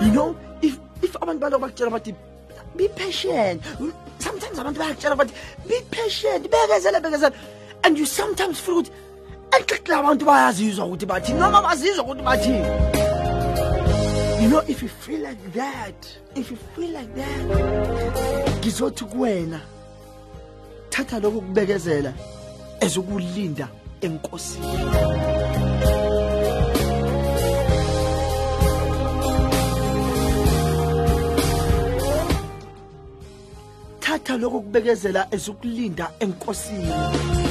You 0.00 0.12
know 0.12 0.34
if 0.62 0.78
if 1.02 1.16
abantu 1.16 1.40
balo 1.40 1.58
bakutshela 1.58 1.90
bathi 1.90 2.14
be 2.76 2.88
patient. 2.88 3.62
Sometimes 4.18 4.58
abantu 4.58 4.80
bayakutshela 4.80 5.16
bathi 5.16 5.34
be 5.68 5.76
patient 5.90 6.48
bekezela 6.50 7.00
bekezela 7.00 7.34
and 7.84 7.98
you 7.98 8.06
sometimes 8.06 8.58
feel 8.58 8.78
ukuthi 8.78 8.90
enhlekhle 9.52 9.94
abantu 9.94 10.24
bayazizwa 10.24 10.86
ukuthi 10.86 11.06
bathi 11.06 11.32
noma 11.32 11.62
bazizwa 11.62 12.04
ukuthi 12.04 12.22
bathini 12.22 12.95
You 14.46 14.52
know, 14.52 14.62
if 14.68 14.80
you 14.80 14.88
feel 14.88 15.22
like 15.22 15.52
that, 15.54 16.18
if 16.36 16.52
you 16.52 16.56
feel 16.56 16.90
like 16.90 17.12
that, 17.16 18.60
ngizothi 18.60 19.04
kuwena 19.04 19.60
thatha 20.90 21.20
lokho 21.20 21.40
kubekezela 21.40 22.14
ezokulinda 22.80 23.68
enkosini. 24.00 24.66
Thatha 34.00 34.36
lokho 34.36 34.60
kubekezela 34.60 35.26
ezokulinda 35.30 36.12
enkosini. 36.20 37.45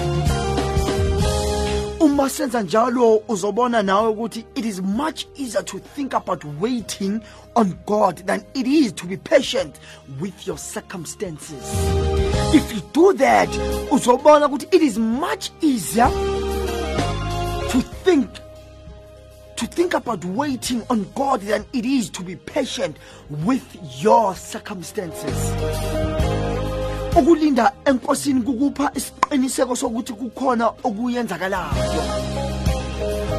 Uma 2.15 2.29
senza 2.29 2.61
njalo 2.61 3.21
uzobona 3.27 3.83
nawe 3.83 4.09
ukuthi 4.09 4.45
it 4.55 4.65
is 4.65 4.81
much 4.81 5.25
easier 5.35 5.65
to 5.65 5.79
think 5.79 6.13
about 6.13 6.45
waiting 6.61 7.19
on 7.55 7.77
God 7.85 8.25
than 8.25 8.41
it 8.53 8.67
is 8.67 8.93
to 8.93 9.05
be 9.05 9.17
patient 9.17 9.79
with 10.21 10.47
your 10.47 10.57
circumstances. 10.57 11.61
If 12.53 12.73
you 12.73 12.81
do 12.93 13.13
that 13.13 13.49
uzobona 13.91 14.47
ukuthi 14.47 14.75
it 14.75 14.81
is 14.81 14.97
much 14.97 15.51
easier 15.61 16.09
to 17.71 17.81
think 18.05 18.29
to 19.57 19.67
think 19.67 19.93
about 19.93 20.23
waiting 20.23 20.83
on 20.89 21.05
God 21.15 21.41
than 21.41 21.65
it 21.73 21.85
is 21.85 22.09
to 22.11 22.23
be 22.23 22.37
patient 22.37 22.95
with 23.45 23.65
your 24.01 24.35
circumstances 24.35 26.34
ukulinda 27.15 27.71
enkosini 27.85 28.41
kukupha 28.41 28.91
isiqiniseko 28.95 29.75
sokuthi 29.75 30.13
kukhona 30.13 30.67
okuyenzakalayo. 30.83 32.03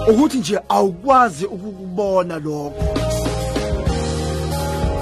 Ukuthi 0.09 0.39
nje 0.39 0.59
awukwazi 0.69 1.45
ukukubona 1.45 2.39
lokho. 2.39 2.85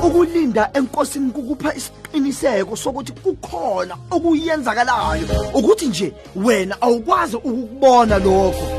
Ukulinda 0.07 0.71
enkosini 0.75 1.31
kukupha 1.31 1.75
isiqiniseko 1.75 2.77
sokuthi 2.77 3.13
kukhona 3.13 3.97
okuyenzakalayo. 4.11 5.27
Ukuthi 5.55 5.87
nje 5.87 6.13
wena 6.37 6.83
awukwazi 6.83 7.37
ukukubona 7.37 8.19
lokho. 8.19 8.74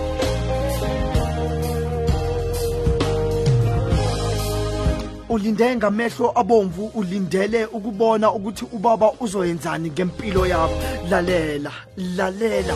Ulinde 5.36 5.76
ngamehlo 5.76 6.32
abomvu 6.40 6.92
ulindele 6.94 7.66
ukubona 7.66 8.32
ukuthi 8.32 8.66
ubaba 8.72 9.12
uzoyenzani 9.20 9.90
ngempilo 9.90 10.48
yakho. 10.48 10.76
Lalela 11.10 11.72
lalela. 11.98 12.76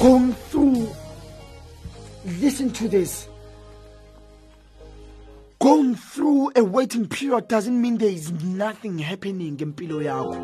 Going 0.00 0.34
through. 0.50 0.88
Listen 2.40 2.70
to 2.70 2.88
this. 2.88 3.28
Going 5.60 5.94
through. 5.94 6.50
A 6.56 6.64
waiting 6.64 7.06
period 7.06 7.46
doesn't 7.46 7.80
mean 7.80 7.98
there 7.98 8.10
is 8.10 8.32
nothing 8.32 8.98
happening 8.98 9.56
ngempilo 9.56 10.02
yakho. 10.02 10.36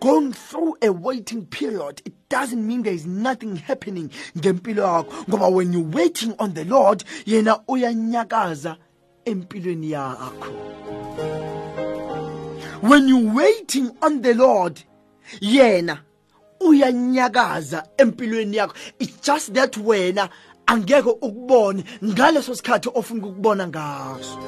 Going 0.00 0.32
through 0.32 0.76
a 0.82 0.92
waiting 0.92 1.46
period. 1.46 2.02
It 2.04 2.12
doesn't 2.28 2.66
mean 2.66 2.82
there 2.82 2.92
is 2.92 3.06
nothing 3.06 3.56
happening 3.56 4.10
ngempilo 4.36 4.84
yakho. 4.84 5.24
Ngoba 5.24 5.50
when 5.50 5.72
you're 5.72 5.82
waiting 5.82 6.34
on 6.38 6.52
the 6.52 6.64
lord 6.66 7.02
yena 7.24 7.64
uyanyakaza. 7.66 8.76
Empilweni 9.24 9.90
yakho. 9.90 10.52
When 12.82 13.08
you 13.08 13.34
waiting 13.34 13.90
on 14.02 14.22
the 14.22 14.34
lord 14.34 14.80
yena 15.40 15.98
uyanyakaza 16.60 17.88
empilweni 17.98 18.56
yakho. 18.56 18.74
It's 18.98 19.20
just 19.20 19.54
that 19.54 19.76
wena 19.76 20.28
angeke 20.66 21.10
ukubone 21.10 21.84
ngaleso 22.04 22.54
sikhathi 22.54 22.90
ofuna 22.94 23.26
ukubona 23.26 23.66
ngaso. 23.66 24.38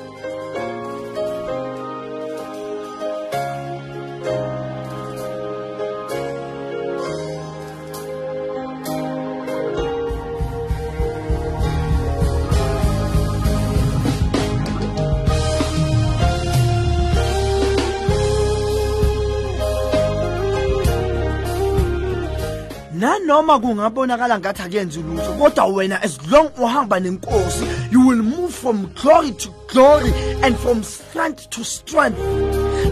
Nanoma 23.43 23.59
kungabonakala 23.59 24.39
ngathi 24.39 24.63
akuyenzi 24.63 25.03
lutho 25.03 25.33
kodwa 25.39 25.67
wena 25.67 26.03
as 26.03 26.19
long 26.31 26.49
uhamba 26.59 27.01
nenkosi 27.01 27.65
you 27.91 28.07
will 28.07 28.23
move 28.23 28.55
from 28.55 28.87
glory 28.95 29.33
to 29.33 29.51
glory 29.69 30.13
and 30.43 30.57
from 30.59 30.83
strength 30.83 31.51
to 31.51 31.65
strength. 31.65 32.19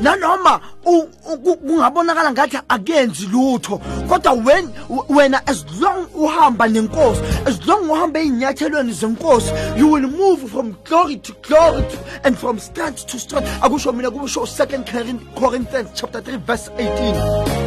Nanoma 0.03 0.61
kungabonakala 0.83 2.33
ngathi 2.33 2.59
akenzi 2.69 3.27
lutho 3.27 3.79
kodwa 4.09 4.33
when 4.45 4.69
wena 5.09 5.41
as 5.47 5.65
long 5.81 6.07
uhamba 6.15 6.69
nenkosi 6.69 7.23
as 7.47 7.65
long 7.67 7.89
uhamba 7.89 8.19
ey'nyathelweni 8.21 8.93
zenkosi 8.93 9.53
you 9.79 9.87
will 9.87 10.09
move 10.09 10.51
from 10.51 10.77
glory 10.85 11.17
to 11.17 11.33
glory 11.43 11.83
to, 11.83 11.99
and 12.25 12.37
from 12.37 12.59
strength 12.59 13.07
to 13.07 13.19
strength. 13.19 13.49
Akusho 13.63 13.93
mina 13.93 14.11
kusho 14.11 14.41
2 14.41 15.35
corinthians 15.37 15.91
chapter 15.95 16.21
3 16.21 16.37
verse 16.39 16.69
18 16.77 17.60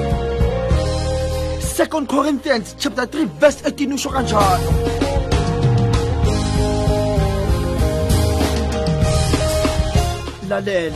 2 1.74 2.06
corinthians 2.06 2.76
chapter 2.78 3.06
3 3.08 3.26
verse 3.40 3.66
18 3.66 3.94
usho 3.94 4.10
kanjalo 4.10 5.04
lalela. 10.54 10.94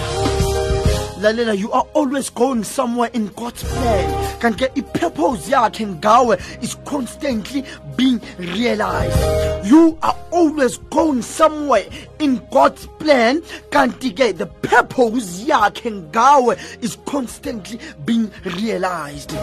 Lalela 1.19 1.57
you 1.57 1.71
are 1.71 1.87
always 1.93 2.29
going 2.29 2.63
somewhere 2.63 3.09
in 3.13 3.27
god's 3.29 3.63
plan. 3.63 4.05
Kanti 4.39 4.67
ke 4.67 4.77
i-purpose 4.77 5.49
yakhe 5.49 5.85
ngawe 5.97 6.37
is 6.61 6.75
constantly 6.85 7.63
being 7.95 8.21
realized. 8.37 9.17
You 9.65 9.97
are 10.03 10.15
always 10.31 10.77
going 10.93 11.23
somewhere 11.23 11.85
in 12.19 12.39
god's 12.51 12.85
plan. 12.99 13.41
Kanti 13.71 14.13
ke 14.13 14.37
the 14.37 14.45
purpose 14.45 15.43
yakhe 15.43 15.89
ngawe 16.11 16.53
is 16.83 16.97
constantly 17.05 17.79
being 18.05 18.31
realized 18.45 19.33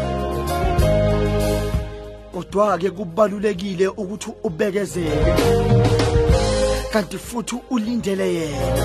kodwa-ke 2.35 2.90
kubalulekile 2.90 3.88
ukuthi 3.88 4.31
ubekezele. 4.42 5.35
Kanti 6.92 7.18
futhi 7.18 7.57
ulindele 7.70 8.35
yena. 8.35 8.85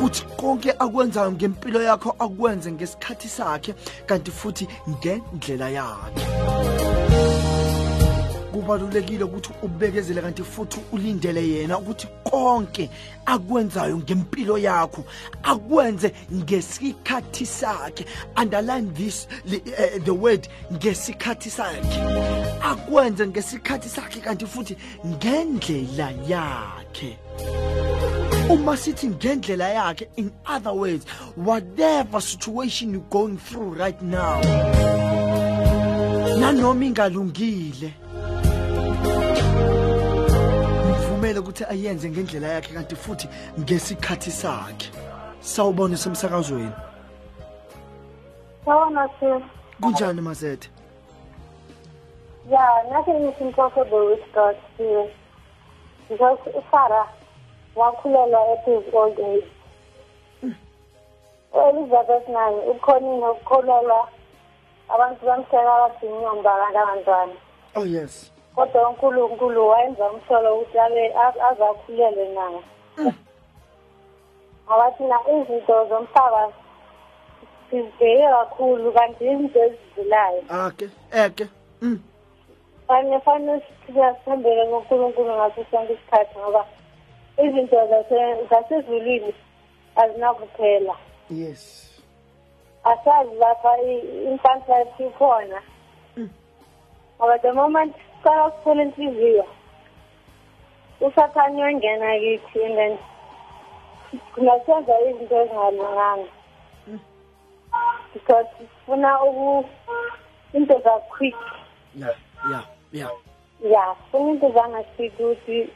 Kuthi 0.00 0.24
konke 0.36 0.72
akwenzayo 0.78 1.32
ngempilo 1.32 1.82
yakho 1.82 2.16
akwenze 2.18 2.72
ngesikhathi 2.72 3.28
sakhe 3.28 3.74
kanti 4.06 4.30
futhi 4.30 4.68
ngendlela 4.88 5.68
yakhe. 5.68 6.91
Kubalulekile 8.62 9.24
ukuthi 9.24 9.50
ubekezele 9.62 10.20
kanti 10.20 10.42
futhi 10.42 10.80
ulindele 10.92 11.48
yena 11.48 11.78
ukuthi 11.78 12.06
konke 12.24 12.90
akwenzayo 13.26 13.98
ngempilo 13.98 14.58
yakho 14.58 15.04
akwenze 15.42 16.12
ngesikhathi 16.34 17.46
sakhe. 17.46 18.04
Underline 18.36 18.94
this 18.94 19.26
li- 19.44 19.62
eh, 19.78 20.00
the 20.04 20.10
word 20.14 20.48
ngesikhathi 20.72 21.50
sakhe. 21.50 22.00
Akwenze 22.62 23.26
ngesikhathi 23.26 23.88
sakhe 23.88 24.20
kanti 24.20 24.46
futhi 24.46 24.76
ngendlela 25.06 26.12
yakhe. 26.28 27.18
Uma 28.50 28.76
sithi 28.76 29.08
ngendlela 29.08 29.68
yakhe 29.68 30.08
in 30.16 30.30
other 30.46 30.72
words 30.72 31.04
whatever 31.36 32.20
situation 32.20 32.92
you're 32.92 33.06
going 33.10 33.36
through 33.36 33.74
right 33.74 34.00
now 34.02 34.40
nanoma 36.40 36.84
ingalungile 36.84 37.94
mvumele 41.22 41.40
ukuthi 41.40 41.64
ayenze 41.64 42.10
ngendlela 42.10 42.48
yakhe 42.48 42.74
kanti 42.74 42.96
futhi 42.96 43.28
ngesikhathi 43.60 44.30
sakhe 44.30 44.90
sawubona 45.40 45.96
semsakazweni 45.96 46.72
Sawona 48.64 49.08
sir. 49.20 49.40
kunjani 49.80 50.20
mazethe 50.20 50.68
Yeah, 52.50 52.82
nothing 52.90 53.22
is 53.28 53.40
impossible 53.40 54.06
with 54.10 54.24
God 54.34 54.56
still. 54.74 55.08
Because 56.08 56.38
Sarah 56.72 57.06
wakhulela 57.76 58.58
at 58.58 58.64
his 58.64 58.82
old 58.92 59.16
age. 59.20 59.46
Elizabeth 61.54 62.28
naye 62.28 62.60
ukhonile 62.70 63.26
ukukholelwa 63.28 64.08
abantu 64.88 65.26
bamhleka 65.26 65.78
bathi 65.78 66.06
inyomba 66.06 66.50
kanti 66.56 66.78
abantwana. 66.78 67.32
oh 67.76 67.84
yes 67.86 68.31
Kodwa 68.54 68.88
uNkulunkulu 68.88 69.68
wayenza 69.68 70.10
umhlolo 70.10 70.54
ukuthi 70.56 70.78
abe 70.78 71.14
aze 71.16 71.64
akhulelwe 71.64 72.28
naye. 72.34 72.62
Ngoba 74.66 74.90
thina 74.90 75.16
izinto 75.32 75.86
zomhlaba 75.88 76.52
sizibheke 77.70 78.26
kakhulu 78.28 78.92
kanti 78.92 79.24
izinto 79.24 79.58
ezidlulayo. 79.64 80.42
Ake 80.48 80.88
eke 81.12 81.46
mm. 81.82 81.98
fanele 82.88 83.20
fanele 83.20 83.62
sithembele 83.86 84.66
kuNkulunkulu 84.70 85.32
ngaso 85.34 85.64
sonke 85.70 85.92
isikhathi 85.92 86.38
ngoba 86.38 86.62
izinto 87.44 87.76
zase- 87.90 88.46
zasezulwini 88.50 89.34
azinakuphela. 89.96 90.94
Yes. 91.30 91.88
Asazi 92.84 93.34
lapha 93.34 93.78
i- 93.82 94.24
inhlanhla 94.28 94.78
yethu 94.78 95.02
ikhona 95.06 95.62
ngoba 97.18 97.38
the 97.38 97.52
moment 97.52 97.96
siqala 98.22 98.46
ukuthola 98.46 98.82
inhliziyo 98.82 99.44
usathane 101.00 101.62
uyongena 101.62 102.18
kithi 102.18 102.64
and 102.64 102.76
then 102.76 102.98
kungasenza 104.34 105.00
izinto 105.00 105.36
ezingalunganga. 105.42 106.28
Because 108.14 108.46
sifuna 108.58 109.22
uku 109.24 109.64
into 110.52 110.74
za-quick 110.84 111.34
yeah 111.96 112.14
yeah 112.50 112.64
yeah 112.92 113.10
ya. 113.70 113.94
Funa 114.10 114.30
into 114.32 114.48
zangaspeed 114.52 115.12
ukuthi 115.20 115.68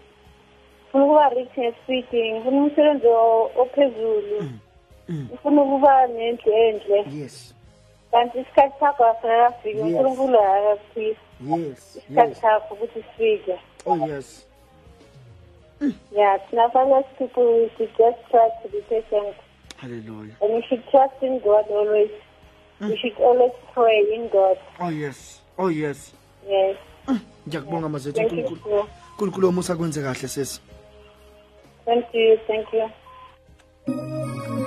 funa 0.93 1.05
ukuba 1.05 1.29
rich 1.29 1.59
ngespeedi 1.59 2.33
ngifuna 2.33 2.57
umsebenzi 2.63 3.07
o- 3.07 3.51
ophezulu. 3.57 4.43
Mm. 5.09 5.29
ngifuna 5.31 5.63
ukuba 5.63 6.07
nendlu 6.07 6.53
enhle 6.53 7.05
yes. 7.13 7.55
Kanti 8.11 8.39
isikhathi 8.39 8.81
sakho 8.81 9.05
asinakafiki 9.05 9.77
Yes. 9.79 9.87
unkulunkulu 9.87 10.39
akakaphisi 10.41 11.21
yes 11.41 11.97
isikhathi 11.97 12.29
yes. 12.29 12.41
sakho 12.41 12.75
ukuthi 12.75 13.03
sifike 13.03 13.61
oh 13.87 14.07
yes. 14.09 14.47
Ya 16.13 16.39
thina 16.39 16.71
finance 16.71 17.09
people 17.19 17.45
we 17.45 17.71
should 17.77 17.91
just 17.99 18.19
try 18.31 18.49
to 18.63 18.69
be 18.69 18.81
patient. 18.89 19.37
Hallelujah. 19.77 20.35
And 20.41 20.55
we 20.55 20.63
should 20.69 20.83
trust 20.91 21.23
in 21.23 21.39
god 21.41 21.67
always. 21.71 22.11
We 22.81 22.87
mm. 22.87 22.99
should 22.99 23.17
always 23.21 23.53
pray 23.75 24.01
in 24.15 24.29
god. 24.29 24.57
Oh 24.81 24.89
yes. 24.89 25.41
Oh 25.59 25.69
yes. 25.69 26.13
Yes. 26.49 26.77
Ngiyakubonga 27.47 27.87
you 27.99 28.59
uNkulunkulu 29.19 29.63
sir. 29.63 29.77
kwenze 29.77 30.03
kahle 30.03 30.29
sesi 30.29 30.61
thank 31.85 32.15
you 32.15 32.39
thank 32.47 32.67
you 32.73 34.66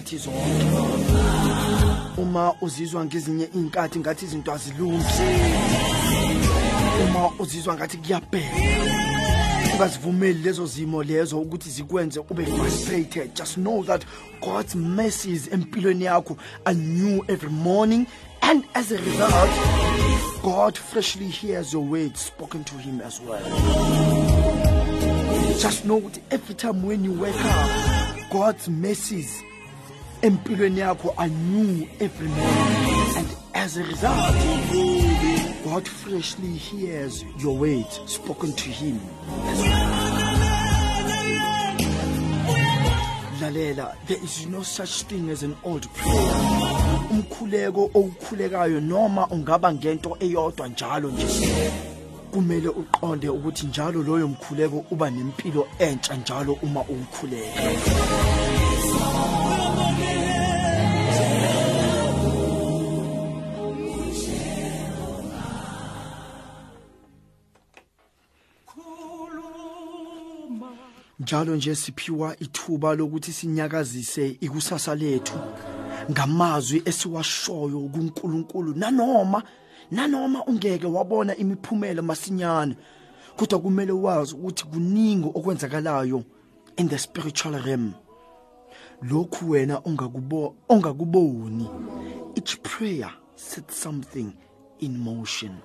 zi- 0.00 0.08
ngeenkathi 0.08 0.18
zonke. 0.18 0.38
Uma 2.16 2.54
uzizwa 2.60 3.04
ngezinye 3.04 3.48
iy'nkathi 3.54 3.98
ngathi 3.98 4.24
izinto 4.24 4.52
azilungi 4.52 5.04
uma 7.08 7.30
uzizwa 7.38 7.74
ngathi 7.74 7.96
kuyabheka 7.96 8.56
ungazivumeli 9.74 10.42
lezo 10.42 10.66
zimo 10.66 11.02
lezo 11.02 11.40
ukuthi 11.40 11.70
zikwenze 11.70 12.20
ube 12.30 12.46
frustrated. 12.46 13.34
Just 13.34 13.54
know 13.54 13.84
that 13.84 14.04
god's 14.40 14.74
mercies 14.74 15.48
empilweni 15.52 16.04
yakho 16.04 16.36
are 16.64 16.74
new 16.78 17.22
every 17.28 17.50
morning 17.50 18.06
and 18.42 18.64
as 18.74 18.92
a 18.92 18.96
result 18.96 19.50
god 20.42 20.76
freshly 20.76 21.28
hears 21.28 21.72
your 21.72 21.84
words 21.84 22.20
spoken 22.20 22.64
to 22.64 22.74
him 22.78 23.00
as 23.00 23.20
well. 23.20 23.44
Just 25.62 25.84
know 25.84 25.98
ukuthi 26.00 26.20
every 26.30 26.54
time 26.54 26.82
when 26.86 27.04
you 27.04 27.12
wake 27.12 27.44
up 27.44 28.30
god's 28.30 28.68
mercies 28.68 29.42
empilweni 30.22 30.80
yakho 30.80 31.14
are 31.16 31.28
new 31.28 31.86
every 32.00 32.28
morning 32.28 33.16
and 33.16 33.36
as 33.54 33.76
a 33.76 33.84
result 33.84 34.34
god 35.64 35.86
freshly 35.86 36.48
hears 36.48 37.24
your 37.38 37.56
words 37.56 38.00
spoken 38.06 38.52
to 38.52 38.68
him. 38.68 39.00
As 39.46 39.62
well 39.62 40.18
lalela 43.40 43.94
there 44.06 44.22
is 44.22 44.46
no 44.46 44.62
such 44.62 45.02
thing 45.02 45.30
as 45.30 45.42
an 45.42 45.56
old 45.64 45.86
prayer. 45.94 46.32
Umkhuleko 47.10 47.90
owukhulekayo 47.94 48.80
noma 48.80 49.26
ungaba 49.26 49.72
ngento 49.72 50.16
eyodwa 50.20 50.68
njalo 50.68 51.10
nje. 51.10 51.70
Kumele 52.32 52.68
uqonde 52.68 53.28
ukuthi 53.28 53.66
njalo 53.66 54.02
loyo 54.02 54.28
mkhuleko 54.28 54.84
uba 54.90 55.10
nempilo 55.10 55.68
entsha 55.78 56.14
njalo 56.14 56.52
uma 56.62 56.80
uwukhuleka. 56.80 57.62
Njalo 71.28 71.56
nje 71.56 71.74
siphiwa 71.74 72.36
ithuba 72.40 72.94
lokuthi 72.94 73.32
sinyakazise 73.32 74.36
ikusasa 74.40 74.94
lethu 74.94 75.38
ngamazwi 76.10 76.82
esiwashoyo 76.84 77.80
kuNkulunkulu. 77.92 78.74
Nanoma 78.74 79.42
nanoma 79.90 80.44
ungeke 80.44 80.86
wabona 80.86 81.36
imiphumela 81.36 82.02
masinyane 82.02 82.76
kodwa 83.36 83.58
kumele 83.58 83.92
wazi 83.92 84.34
ukuthi 84.34 84.64
kuningi 84.64 85.28
okwenzakalayo 85.34 86.24
in 86.76 86.88
the 86.88 86.98
spiritual 86.98 87.62
realm. 87.62 87.92
Lokhu 89.02 89.50
wena 89.50 89.80
ongakubo 89.84 90.54
ongakuboni. 90.68 91.68
Each 92.36 92.56
prayer 92.62 93.12
sets 93.36 93.82
something 93.82 94.32
in 94.78 94.98
motion. 94.98 95.56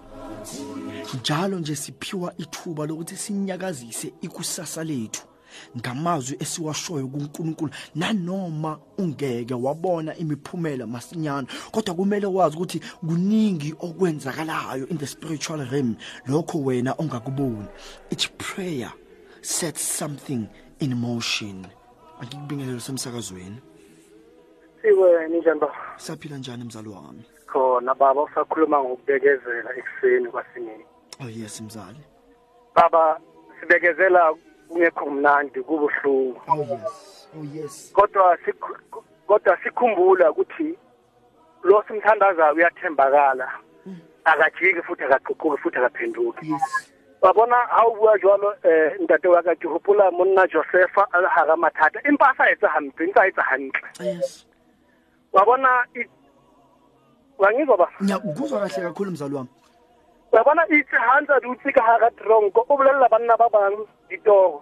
Njalo 1.20 1.60
nje 1.60 1.76
siphiwa 1.76 2.34
ithuba 2.38 2.86
lokuthi 2.86 3.18
sinyakazise 3.18 4.14
ikusasa 4.22 4.84
lethu. 4.84 5.33
Ngamazwi 5.78 6.38
esiwashoyo 6.40 7.08
kuNkulunkulu 7.08 7.72
nanoma 7.96 8.80
ungeke 8.98 9.54
wabona 9.54 10.16
imiphumela 10.18 10.88
masinyana 10.88 11.48
kodwa 11.72 11.96
kumele 11.96 12.28
wazi 12.28 12.56
ukuthi 12.56 12.80
kuningi 13.08 13.76
okwenzakalayo 13.80 14.88
in 14.88 14.98
the 14.98 15.08
spiritual 15.08 15.66
realm. 15.72 15.96
Lokho 16.28 16.58
wena 16.64 16.96
ongakuboni. 16.98 17.68
Each 18.12 18.30
prayer 18.38 18.92
sets 19.42 19.82
something 19.82 20.48
in 20.80 20.96
motion. 20.96 21.66
Akikubingelelo 22.22 22.80
semsakazweni. 22.80 23.58
Siwe 24.82 25.28
ninjani 25.28 25.60
ba? 25.60 25.70
saphila 25.98 26.38
njani 26.38 26.64
mzali 26.64 26.90
wami? 26.90 27.24
Khona 27.48 27.96
baba 27.96 28.22
usakhuluma 28.22 28.84
ngokubekezela 28.84 29.70
ekuseni 29.78 30.28
kwasinini. 30.32 30.86
oh 31.22 31.30
yes 31.30 31.62
mzali. 31.62 32.00
Baba 32.76 33.20
sibekezela 33.60 34.36
kungekho 34.74 35.06
mnandi 35.10 35.62
kubuhlungu. 35.62 36.42
oh 36.48 36.58
yes 36.58 37.28
oh 37.38 37.46
yes 37.54 37.92
Kodwa 37.94 38.38
sikhu- 38.46 39.04
kodwa 39.28 39.58
sikhumbula 39.64 40.32
ukuthi 40.32 40.78
lo 41.64 41.84
simthandazayo 41.88 42.54
uyathembakala. 42.56 43.48
Akajiki 44.26 44.82
futhi 44.82 45.04
akaququki 45.04 45.58
futhi 45.62 45.78
akaphenduki. 45.78 46.52
yes 46.52 46.90
Babona 47.22 47.56
ha 47.56 47.84
o 47.88 47.96
bua 47.96 48.18
jwalo 48.20 48.52
eh 48.64 49.00
ntate 49.00 49.28
wa 49.28 49.42
ka 49.44 49.56
ke 49.56 49.68
hopola 49.68 50.12
monna 50.12 50.48
Josepha 50.48 51.08
a 51.14 51.22
le 51.22 51.28
hara 51.28 51.56
mathata 51.56 52.00
empa 52.04 52.32
a 52.32 52.36
sa 52.36 52.50
etsa 52.52 52.68
hampe 52.68 53.00
ntse 53.08 53.20
a 53.20 53.28
etsa 53.28 53.42
hantle. 53.42 53.88
yes 54.04 54.46
Wa 55.32 55.46
bona 55.46 55.86
i- 55.96 56.10
wa 57.40 57.52
ngizwa 57.54 57.78
ba 57.78 57.88
ngiyakuzwa 58.04 58.60
kahle 58.60 58.84
kakhulu 58.92 59.12
mzali 59.12 59.36
wami 59.36 59.50
wa 60.32 60.44
bona 60.44 60.68
itse 60.68 60.98
ha 61.00 61.22
ntse 61.22 61.32
a 61.34 61.40
dutse 61.40 61.72
ka 61.72 61.82
hara 61.84 62.12
tronko 62.12 62.66
o 62.70 62.78
bolella 62.78 63.08
banna 63.10 63.38
ba 63.38 63.48
bang 63.50 63.78
ditoro 64.14 64.62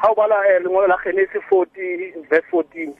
ha 0.00 0.08
o 0.10 0.14
bala 0.14 0.38
eh, 0.48 0.60
lengolo 0.62 0.86
la 0.86 0.96
Genesis 1.04 1.42
40 1.50 2.24
verse 2.30 2.46
14 2.52 2.94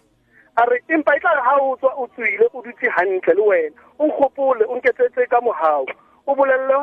a 0.56 0.64
re 0.66 0.82
empa 0.88 1.14
e 1.16 1.20
tla 1.20 1.34
re 1.34 1.42
ha 1.46 1.54
o 1.60 1.76
tswa 1.76 1.92
o 1.96 2.06
tswile 2.12 2.48
o 2.52 2.62
dutse 2.62 2.88
hantle 2.96 3.34
le 3.34 3.42
wena 3.42 3.76
o 3.98 4.06
nkgopole 4.06 4.64
o 4.68 4.76
nketsetse 4.76 5.26
ka 5.30 5.40
mohau. 5.40 5.86
O 6.26 6.34
bolelle 6.34 6.74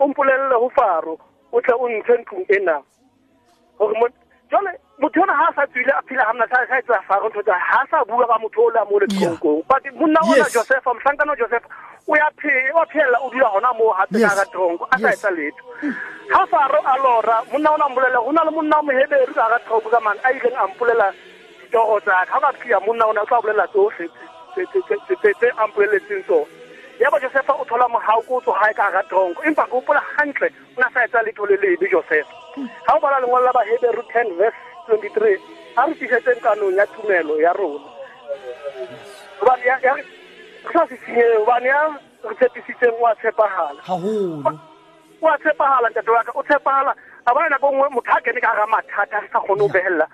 o 0.00 0.06
mpolelle 0.08 0.54
ho 0.54 0.68
faro 0.70 1.18
o 1.52 1.60
tle 1.60 1.74
o 1.74 1.88
ntshe 1.88 2.14
ntlong 2.22 2.46
ena. 2.48 2.76
Hore 3.78 3.94
mo 3.98 4.06
jole 4.50 4.70
motho 4.98 5.22
ona 5.22 5.34
ha 5.34 5.48
a 5.50 5.54
sa 5.54 5.66
tswile 5.66 5.92
a 5.92 6.02
phela 6.08 6.24
hamna 6.24 6.46
sa 6.48 6.62
sa 6.68 6.78
etsa 6.78 7.02
faro 7.08 7.28
ntho 7.28 7.42
tsa 7.42 7.58
ha 7.58 7.82
a 7.82 7.86
sa 7.90 8.04
bua 8.04 8.26
ka 8.26 8.38
motho 8.38 8.62
o 8.66 8.70
la 8.70 8.84
mo 8.84 8.98
le 8.98 9.06
Yeah. 9.10 9.34
tronkong 9.34 9.62
but 9.68 9.84
monna 9.94 10.18
ona 10.24 10.36
Yes. 10.38 10.52
Josepha 10.54 10.94
mohlankana 10.94 11.30
wa 11.32 11.36
Josepha 11.36 11.68
o 12.08 12.16
ya 12.16 12.28
phela 12.40 12.72
o 12.80 12.84
phela 12.92 13.18
o 13.22 13.30
dula 13.30 13.48
hona 13.52 13.72
moo 13.78 13.92
hape 13.92 14.16
Yes. 14.18 14.30
ka 14.30 14.36
ga 14.36 14.44
tronko 14.52 14.84
a 14.90 14.98
sa 14.98 15.08
Yes. 15.08 15.14
etsa 15.18 15.30
letho. 15.30 15.64
Ha 16.32 16.46
faro 16.46 16.80
a 16.84 16.94
lora 17.04 17.36
monna 17.52 17.70
ona 17.72 17.88
mbolela 17.88 18.18
ho 18.24 18.32
na 18.32 18.44
le 18.44 18.50
monna 18.50 18.78
o 18.78 18.82
moheberu 18.82 19.34
ka 19.34 19.48
ga 19.52 19.58
tronko 19.66 19.88
ka 19.90 20.00
mane 20.00 20.20
a 20.24 20.32
ileng 20.32 20.56
a 20.56 20.66
mpolela 20.68 21.12
ditoro 21.62 22.00
tsa 22.00 22.24
ka. 22.26 22.32
Ha 22.32 22.40
ba 22.40 22.52
phia 22.60 22.80
monna 22.80 23.06
ona 23.06 23.22
o 23.22 23.26
tla 23.26 23.40
bolela 23.40 23.66
tsohle 23.68 24.08
tse- 24.08 24.66
tse- 24.72 24.82
tse- 24.88 25.00
tse- 25.06 25.16
tse 25.20 25.32
tse 25.38 25.48
a 25.56 25.66
mpoleletseng 25.66 26.24
tsona. 26.24 26.46
Ya 26.98 27.10
ba 27.10 27.20
Josepha 27.20 27.52
o 27.54 27.64
thola 27.64 27.86
mohau 27.88 28.22
ko 28.26 28.34
o 28.36 28.40
tsogae 28.40 28.74
ka 28.74 28.90
ga 28.90 29.02
tronko 29.08 29.42
empa 29.44 29.64
ke 29.68 29.70
hopola 29.76 30.02
hantle 30.16 30.48
o 30.76 30.80
na 30.80 30.88
sa 30.94 31.04
etsa 31.04 31.22
letho 31.22 31.46
le 31.46 31.56
lebe 31.60 31.86
Josepha 31.92 32.32
ha 32.86 32.96
o 32.96 33.00
bala 33.00 33.20
lengolo 33.20 33.44
la 33.44 33.52
baheberu 33.52 34.02
10 34.10 34.34
verse 34.34 34.56
23 34.88 35.38
a 35.76 35.86
re 35.86 35.94
tiisetseng 35.94 36.40
kanong 36.42 36.74
ya 36.74 36.86
tumelo 36.86 37.36
ya 37.40 37.52
rona. 37.52 37.86
Hobane 39.40 39.64
ya 39.64 39.78
ya- 39.82 39.94
re 39.94 40.02
sa 40.72 40.86
se 40.88 40.96
senyeng 41.04 41.38
hobane 41.38 41.66
ya 41.68 41.80
re 42.28 42.34
tshepisitseng 42.34 42.96
wa 43.00 43.14
tshepahala. 43.14 43.80
Haholo. 43.82 44.58
A 45.28 45.38
tshepahala 45.38 45.88
ntate 45.90 46.10
wa 46.10 46.22
ka 46.24 46.32
o 46.34 46.42
tshepahala. 46.42 46.94
A 47.26 47.34
bona 47.34 47.48
nako 47.48 47.70
nngwe 47.72 47.88
motho 47.90 48.12
a 48.16 48.20
kene 48.20 48.40
ka 48.40 48.54
gara 48.54 48.66
mathata 48.66 49.18
a 49.18 49.28
sa 49.32 49.38
kgone 49.40 49.60
ho 49.62 49.68
behella. 49.68 50.06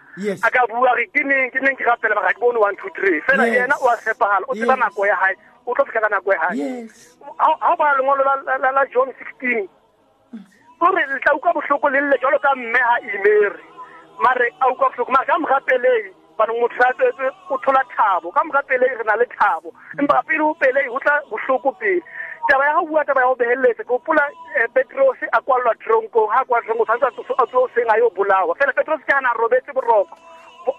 A 0.42 0.50
ka 0.50 0.66
bua 0.66 0.94
re 0.96 1.06
ke 1.12 1.22
neng 1.24 1.50
ke 1.50 1.60
neng 1.60 1.76
ke 1.76 1.84
rapela 1.84 2.14
mara 2.14 2.32
ke 2.34 2.40
bone 2.40 2.58
one 2.58 2.76
two 2.76 2.90
three. 2.96 3.20
Fela 3.28 3.46
yena 3.46 3.76
o 3.80 3.88
a 3.88 3.96
tshepahala 3.96 4.44
o 4.48 4.54
tseba 4.54 4.76
nako 4.76 5.06
ya 5.06 5.16
hae 5.16 5.34
o 5.66 5.74
tlo 5.74 5.84
fihla 5.84 6.00
ka 6.00 6.08
nako 6.08 6.32
ya 6.32 6.40
hae. 6.40 6.88
Ha 7.38 7.72
o 7.72 7.76
bala 7.76 7.98
lengolo 7.98 8.22
la- 8.24 8.86
john 8.92 9.12
sixteen 9.18 9.68
ore 10.80 11.00
letla 11.00 11.14
le 11.14 11.20
tla 11.20 11.34
utlwa 11.34 11.52
bohloko 11.54 11.88
le 11.88 12.00
lle 12.00 12.16
jwalo 12.20 12.38
ka 12.38 12.54
mme 12.56 12.78
ha 12.78 12.96
imere 13.00 13.60
mare 14.20 14.46
a 14.60 14.68
utlwa 14.68 14.90
bohloko 14.90 15.12
mare 15.12 15.26
ka 15.26 15.38
mora 15.38 15.60
pelei 15.64 16.12
banong 16.38 16.60
motho 16.60 16.82
a 16.82 16.92
tsetse 16.94 17.26
o 17.50 17.58
thola 17.58 17.82
thabo. 17.96 18.30
Ka 18.32 18.44
moka 18.44 18.62
pelei 18.68 18.94
re 18.96 19.04
na 19.04 19.16
le 19.16 19.26
thabo. 19.38 19.72
Empa 19.98 20.22
pele 20.26 20.42
o 20.42 20.54
pelei 20.54 20.88
go 20.88 20.98
tla 20.98 21.20
bohloko 21.30 21.72
pele. 21.78 22.02
Taba 22.48 22.64
ya 22.66 22.74
go 22.80 22.86
bua 22.86 23.04
taba 23.04 23.20
ya 23.20 23.28
go 23.28 23.34
behelletsa 23.34 23.84
ke 23.84 23.92
hopola 23.92 24.24
eh, 24.58 24.68
petros 24.74 25.18
a 25.32 25.40
kwalelwa 25.40 25.74
tronkong. 25.84 26.28
Ga 26.30 26.40
a 26.40 26.44
kwa 26.44 26.60
tronko 26.62 26.84
tshwanetse 26.84 27.34
a 27.38 27.46
tso 27.46 27.68
seng 27.74 27.88
a 27.90 27.98
yo 27.98 28.10
bolawa. 28.10 28.54
Fela 28.58 28.72
petros 28.72 29.00
ke 29.00 29.12
gana 29.12 29.30
a 29.30 29.38
robetse 29.38 29.72
boroko. 29.72 30.16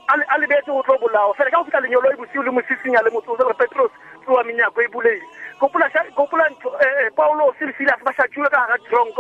A 0.10 0.38
lebetse 0.38 0.72
go 0.72 0.84
tlo 0.84 0.98
bolawa. 1.00 1.34
Fela 1.36 1.52
ka 1.52 1.58
go 1.58 1.66
fitlha 1.66 1.82
lenyolo 1.82 2.12
e 2.12 2.18
bosiu 2.20 2.44
le 2.44 2.52
mosisinya 2.52 3.04
le 3.04 3.10
motsotso 3.12 3.48
re 3.48 3.54
petros 3.54 3.92
tsewa 4.26 4.44
menyako 4.44 4.82
e 4.82 4.88
buleile 4.88 5.45
gopola 5.60 5.90
sha- 5.92 6.10
gopola 6.16 6.50
ntho 6.50 6.70
eh, 6.82 7.10
paulos 7.16 7.56
le 7.62 7.74
silas 7.78 8.00
ba 8.04 8.12
shatuwe 8.14 8.50
ka 8.50 8.68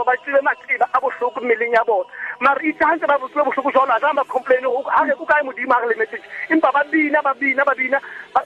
ba 0.03 0.15
maqeba 0.41 0.87
a 0.93 0.99
bohloko 0.99 1.39
mmeleng 1.41 1.73
ya 1.73 1.83
bona 1.85 2.05
itse 2.63 2.83
ha 2.83 2.95
ntse 2.95 3.07
ba 3.07 3.17
botsile 3.17 3.43
bohloko 3.43 3.71
jwalo 3.71 3.93
a 3.95 3.99
tlameha 3.99 4.23
ba 4.23 4.31
complain 4.33 4.65
ha 4.91 5.03
re 5.07 5.13
o 5.15 5.25
kae 5.25 5.43
modimo 5.43 5.73
re 5.79 5.87
le 5.87 5.95
message 5.95 6.23
empa 6.49 6.71
ba 6.75 6.83
bina 6.91 7.21
ba 7.21 7.33
bina 7.33 7.63
ba 7.65 7.73
bina 7.75 7.99
ba- 8.33 8.45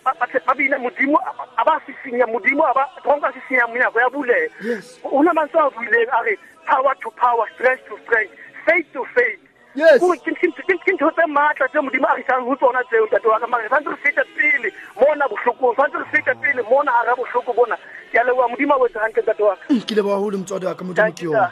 bina 0.55 0.77
modimo 0.77 1.17
a- 1.17 1.33
a 1.57 1.63
ba 1.65 1.81
sisinya 1.85 2.27
modimo 2.27 2.63
a 2.69 2.73
ba 2.73 2.85
a 3.25 3.33
sisinya 3.33 3.65
ya 3.99 4.09
buleha 4.09 4.47
Yes. 4.61 4.99
ho 5.03 5.21
na 5.23 5.33
mantswe 5.33 5.59
a 5.59 5.69
buileng 5.73 6.09
a 6.13 6.23
re 6.23 6.37
power 6.69 6.93
to 7.01 7.09
power 7.17 7.47
strength 7.55 7.85
to 7.89 7.97
strength 8.05 8.33
faith 8.65 8.85
to 8.93 9.03
faith 9.17 9.39
dintho 9.79 11.11
tse 11.11 11.25
maatla 11.27 11.67
tse 11.67 11.79
modimo 11.81 12.07
a 12.07 12.15
risang 12.15 12.43
ho 12.45 12.55
tsona 12.55 12.83
tseo 12.83 13.05
ntate 13.05 13.27
wa 13.27 13.47
mare 13.47 13.67
tshwanetse 13.67 13.89
re 13.89 13.97
fete 14.03 14.23
pele 14.35 14.69
mona 14.99 15.25
bohlokong 15.31 15.73
tshwanetse 15.73 15.97
re 15.97 16.05
fete 16.11 16.33
pele 16.41 16.61
mona 16.69 16.91
hara 16.91 17.15
bohloko 17.15 17.53
bona. 17.53 17.77
Ke 18.11 18.19
a 18.19 18.23
leboha 18.23 18.47
modimo 18.49 18.73
a 18.73 18.77
o 18.77 18.85
etse 18.87 18.99
hantle 18.99 19.21
ntate 19.23 19.41
mm, 19.41 19.47
wa 19.47 19.55
ka 19.55 19.85
ke 19.87 19.95
leboha 19.95 20.19
motswadi 20.37 20.65
wa 20.65 20.75
modimo 20.83 21.11
ke 21.11 21.25
yona. 21.25 21.51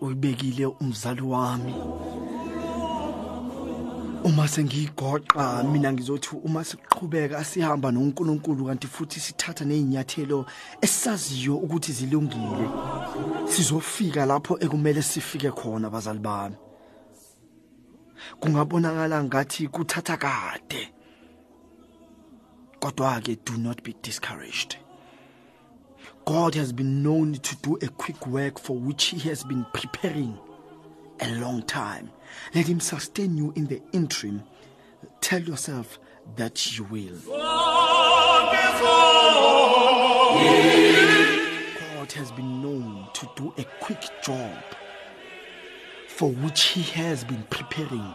uyibekile 0.00 0.66
umzali 0.80 1.22
wami. 1.22 1.74
Uma 4.24 4.48
sengiyigoqa 4.48 5.62
mina 5.64 5.92
ngizothi 5.92 6.36
uma 6.44 6.64
siqhubeka 6.64 7.44
sihamba 7.44 7.90
noNkulunkulu 7.90 8.66
kanti 8.66 8.86
futhi 8.86 9.20
sithatha 9.20 9.64
nezinyathelo 9.64 10.46
esaziyo 10.80 11.56
ukuthi 11.56 11.92
zilungile 11.92 12.66
sizofika 13.46 14.26
lapho 14.26 14.58
ekumele 14.60 15.02
sifike 15.02 15.50
khona 15.50 15.90
bazali 15.90 16.18
bami. 16.18 16.56
Kungabonakala 18.40 19.24
ngathi 19.24 19.68
kuthatha 19.68 20.16
kade. 20.16 20.92
Kodwa 22.80 23.20
ke 23.20 23.36
do 23.44 23.56
not 23.56 23.82
be 23.82 23.94
discouraged. 24.02 24.76
God 26.24 26.54
has 26.54 26.72
been 26.72 27.02
known 27.02 27.34
to 27.34 27.56
do 27.56 27.78
a 27.82 27.88
quick 27.88 28.26
work 28.26 28.58
for 28.58 28.76
which 28.76 29.06
he 29.06 29.28
has 29.28 29.44
been 29.44 29.64
preparing 29.72 30.38
a 31.20 31.34
long 31.40 31.62
time. 31.62 32.10
Let 32.54 32.66
him 32.66 32.80
sustain 32.80 33.36
you 33.36 33.52
in 33.56 33.66
the 33.66 33.82
interim. 33.92 34.42
Tell 35.20 35.42
yourself 35.42 35.98
that 36.36 36.76
you 36.76 36.84
will. 36.84 37.16
God 37.26 38.56
has 42.12 42.32
been 42.32 42.62
known 42.62 43.06
to 43.14 43.28
do 43.36 43.52
a 43.58 43.64
quick 43.80 44.02
job 44.22 44.52
for 46.08 46.30
which 46.30 46.62
he 46.64 46.82
has 46.82 47.24
been 47.24 47.42
preparing 47.50 48.14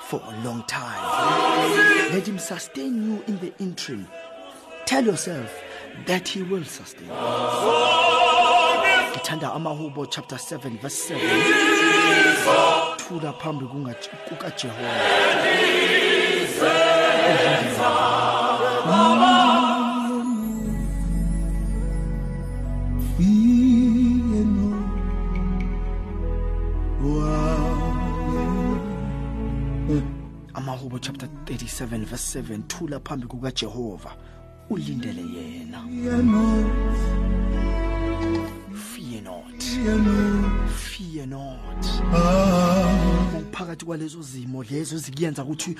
for 0.00 0.20
a 0.24 0.44
long 0.44 0.62
time. 0.64 2.12
Let 2.12 2.26
him 2.26 2.38
sustain 2.38 3.02
you 3.02 3.22
in 3.26 3.38
the 3.40 3.52
interim. 3.58 4.06
Tell 4.86 5.04
yourself 5.04 5.52
that 6.06 6.28
he 6.28 6.42
will 6.42 6.64
sustain. 6.64 7.08
Ngithanda 9.14 9.52
amahubo 9.54 10.06
chapter 10.10 10.38
7 10.38 10.78
verse 10.78 10.94
7. 10.94 11.20
Thula 13.08 13.32
phambi 13.32 13.66
kukaJehova. 14.28 14.90
Amahubo 30.54 30.98
chapter 30.98 31.28
37 31.44 32.04
verse 32.06 32.38
7 32.40 32.62
thula 32.68 33.00
phambi 33.00 33.26
kukaJehova 33.26 34.16
ulindele 34.70 35.22
yena. 35.22 35.84
Fear 38.72 39.22
not. 39.22 39.62
Fear 40.72 41.26
not. 41.26 42.73
Phakathi 43.54 43.84
kwalezo 43.84 44.22
zimo 44.22 44.62
lezo 44.62 44.98
zikuyenza 44.98 45.44
ukuthi 45.44 45.76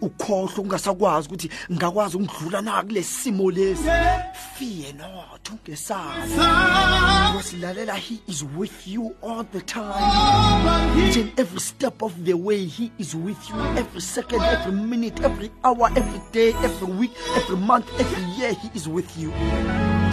ukhohle 0.00 0.54
ungasakwazi 0.58 1.28
ukuthi 1.28 1.50
ngakwazi 1.72 2.16
ukudlula 2.16 2.62
na 2.62 2.82
kulesimo 2.82 3.50
lesi? 3.50 3.84
Fear 4.58 4.94
not 4.94 5.50
ungesabi 5.50 6.30
he 8.00 8.20
is 8.26 8.44
with 8.44 8.86
you 8.86 9.14
all 9.22 9.44
the 9.52 9.60
time. 9.60 9.94
Every 11.38 11.60
step 11.60 12.02
of 12.02 12.24
the 12.24 12.34
way 12.34 12.64
he 12.64 12.90
is 12.98 13.14
with 13.14 13.48
you 13.48 13.56
every 13.76 14.00
second 14.00 14.42
every 14.42 14.72
minute 14.72 15.20
every 15.22 15.50
hour 15.64 15.90
every 15.96 16.20
day 16.32 16.52
every 16.64 16.92
week 16.92 17.12
every 17.36 17.56
month 17.56 17.88
every 17.98 18.24
year 18.32 18.52
he 18.52 18.70
is 18.74 18.88
with 18.88 19.16
you. 19.18 19.32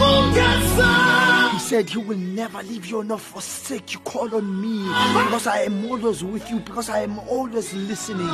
Oh, 0.00 0.30
he 0.34 1.37
said 1.68 1.90
he 1.90 1.98
will 1.98 2.16
never 2.16 2.62
leave 2.62 2.86
you 2.86 3.04
nor 3.04 3.18
forsake 3.18 3.92
you. 3.92 4.00
Call 4.00 4.34
on 4.34 4.62
me 4.62 4.88
because 5.24 5.46
I 5.46 5.64
am 5.64 5.84
always 5.84 6.24
with 6.24 6.48
you, 6.48 6.60
because 6.60 6.88
I 6.88 7.00
am 7.00 7.18
always 7.18 7.74
listening. 7.74 8.26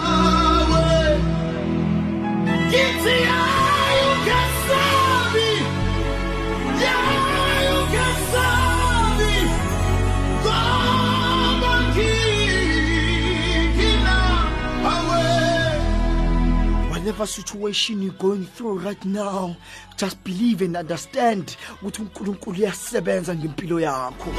Whatever 17.04 17.26
situation 17.26 18.00
you're 18.00 18.14
going 18.14 18.46
through 18.46 18.78
right 18.78 19.04
now, 19.04 19.54
just 19.98 20.24
believe 20.24 20.62
and 20.62 20.74
understand 20.74 21.54
ukuthi 21.82 22.02
uNkulunkulu 22.02 22.56
uyasebenza 22.56 23.34
ngempilo 23.34 23.80
yakho. 23.80 24.30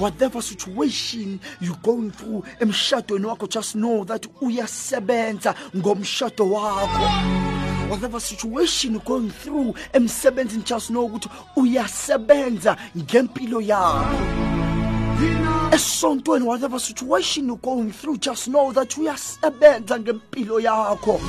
Whatever 0.00 0.42
situation 0.42 1.38
you're 1.60 1.78
going 1.82 2.10
through 2.10 2.44
emshadweni 2.60 3.26
wakho 3.26 3.46
just 3.46 3.74
know 3.74 4.04
that 4.04 4.26
uyasebenza 4.40 5.54
ngomshado 5.76 6.50
wakho. 6.50 7.88
Whatever 7.88 8.20
situation 8.20 8.94
you're 8.94 9.04
going 9.04 9.30
through 9.30 9.76
emsebenzini 9.92 10.64
just 10.64 10.90
know 10.90 11.06
ukuthi 11.06 11.28
uyasebenza 11.56 12.76
ngempilo 12.96 13.60
yakho. 13.60 15.59
Esontweni 15.72 16.44
whatever 16.44 16.78
situation 16.78 17.46
you're 17.46 17.56
going 17.56 17.90
through 17.92 18.18
just 18.18 18.48
know 18.48 18.72
that 18.72 18.96
uyasebenza 18.96 19.98
ngempilo 19.98 20.60
yakho. 20.60 21.20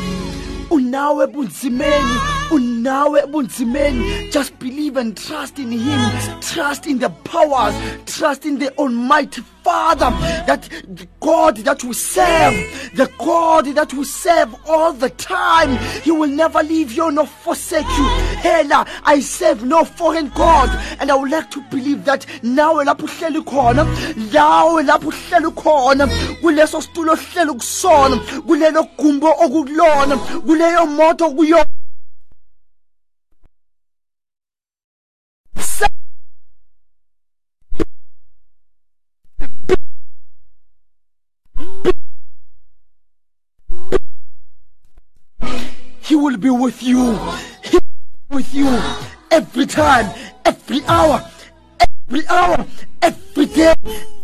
Unawe 0.69 1.23
ebunzimeni 1.23 2.19
unawe 2.51 3.21
ebunzimeni. 3.21 4.29
Just 4.31 4.53
believe 4.59 4.97
and 4.97 5.17
trust 5.17 5.59
in 5.59 5.71
him. 5.71 6.11
Trust 6.41 6.87
in 6.87 6.99
the 6.99 7.09
powers. 7.09 7.75
Trust 8.05 8.45
in 8.45 8.57
the 8.57 8.69
almighty 8.77 9.41
father 9.63 10.09
that 10.45 10.67
god 11.19 11.57
that 11.57 11.83
we 11.83 11.93
serve 11.93 12.53
the 12.95 13.09
god 13.17 13.65
that 13.75 13.93
we 13.93 14.03
serve 14.03 14.55
all 14.67 14.93
the 14.93 15.09
time. 15.11 15.77
He 16.03 16.11
will 16.11 16.29
never 16.29 16.63
leave 16.63 16.91
you 16.91 17.11
nor 17.11 17.27
forsake 17.27 17.87
you. 17.97 18.07
Hela 18.41 18.85
i 19.03 19.19
serve 19.19 19.63
no 19.63 19.83
foreign 19.83 20.29
god 20.29 20.69
and 20.99 21.11
i 21.11 21.15
would 21.15 21.31
like 21.31 21.49
to 21.51 21.61
believe 21.69 22.05
that 22.05 22.25
nawe 22.43 22.83
lapho 22.85 23.05
uhleli 23.05 23.41
khona 23.41 23.83
lawe 24.33 24.83
lapho 24.83 25.09
uhleli 25.09 25.51
khona 25.51 26.07
kuleso 26.41 26.81
situlo 26.81 27.13
ohleli 27.13 27.53
kusona 27.53 28.17
kulelo 28.47 28.83
gumbo 28.97 29.29
okukulona 29.43 30.17
kuleyo 30.17 30.85
moto 30.85 31.31
kuyo 31.31 31.65
with 46.53 46.83
you. 46.83 47.17
With 48.29 48.53
you 48.53 48.79
every 49.29 49.65
time, 49.65 50.09
every 50.45 50.81
hour, 50.85 51.21
every 52.07 52.25
hour, 52.27 52.65
every 53.01 53.45
day, 53.45 53.75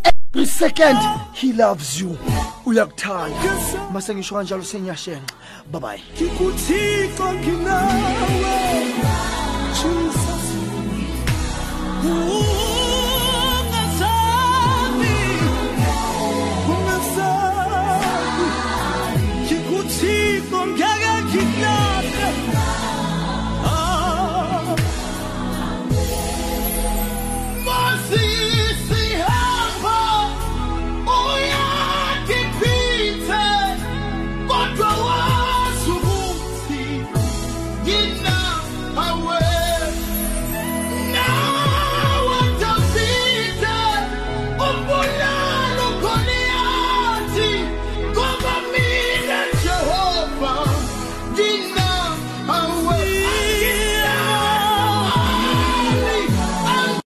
every 0.04 0.46
second. 0.46 0.96
He 1.34 1.52
loves 1.52 2.00
you. 2.00 2.16
Uyakuthanda. 2.64 3.92
Mase 3.92 4.14
ngisho 4.14 4.34
kanjalo 4.34 4.62
senyashenxa. 4.62 5.20
Bye 5.70 5.80
bye. 5.80 6.02
Nginawe. 7.44 7.98
Jesus. 9.74 10.48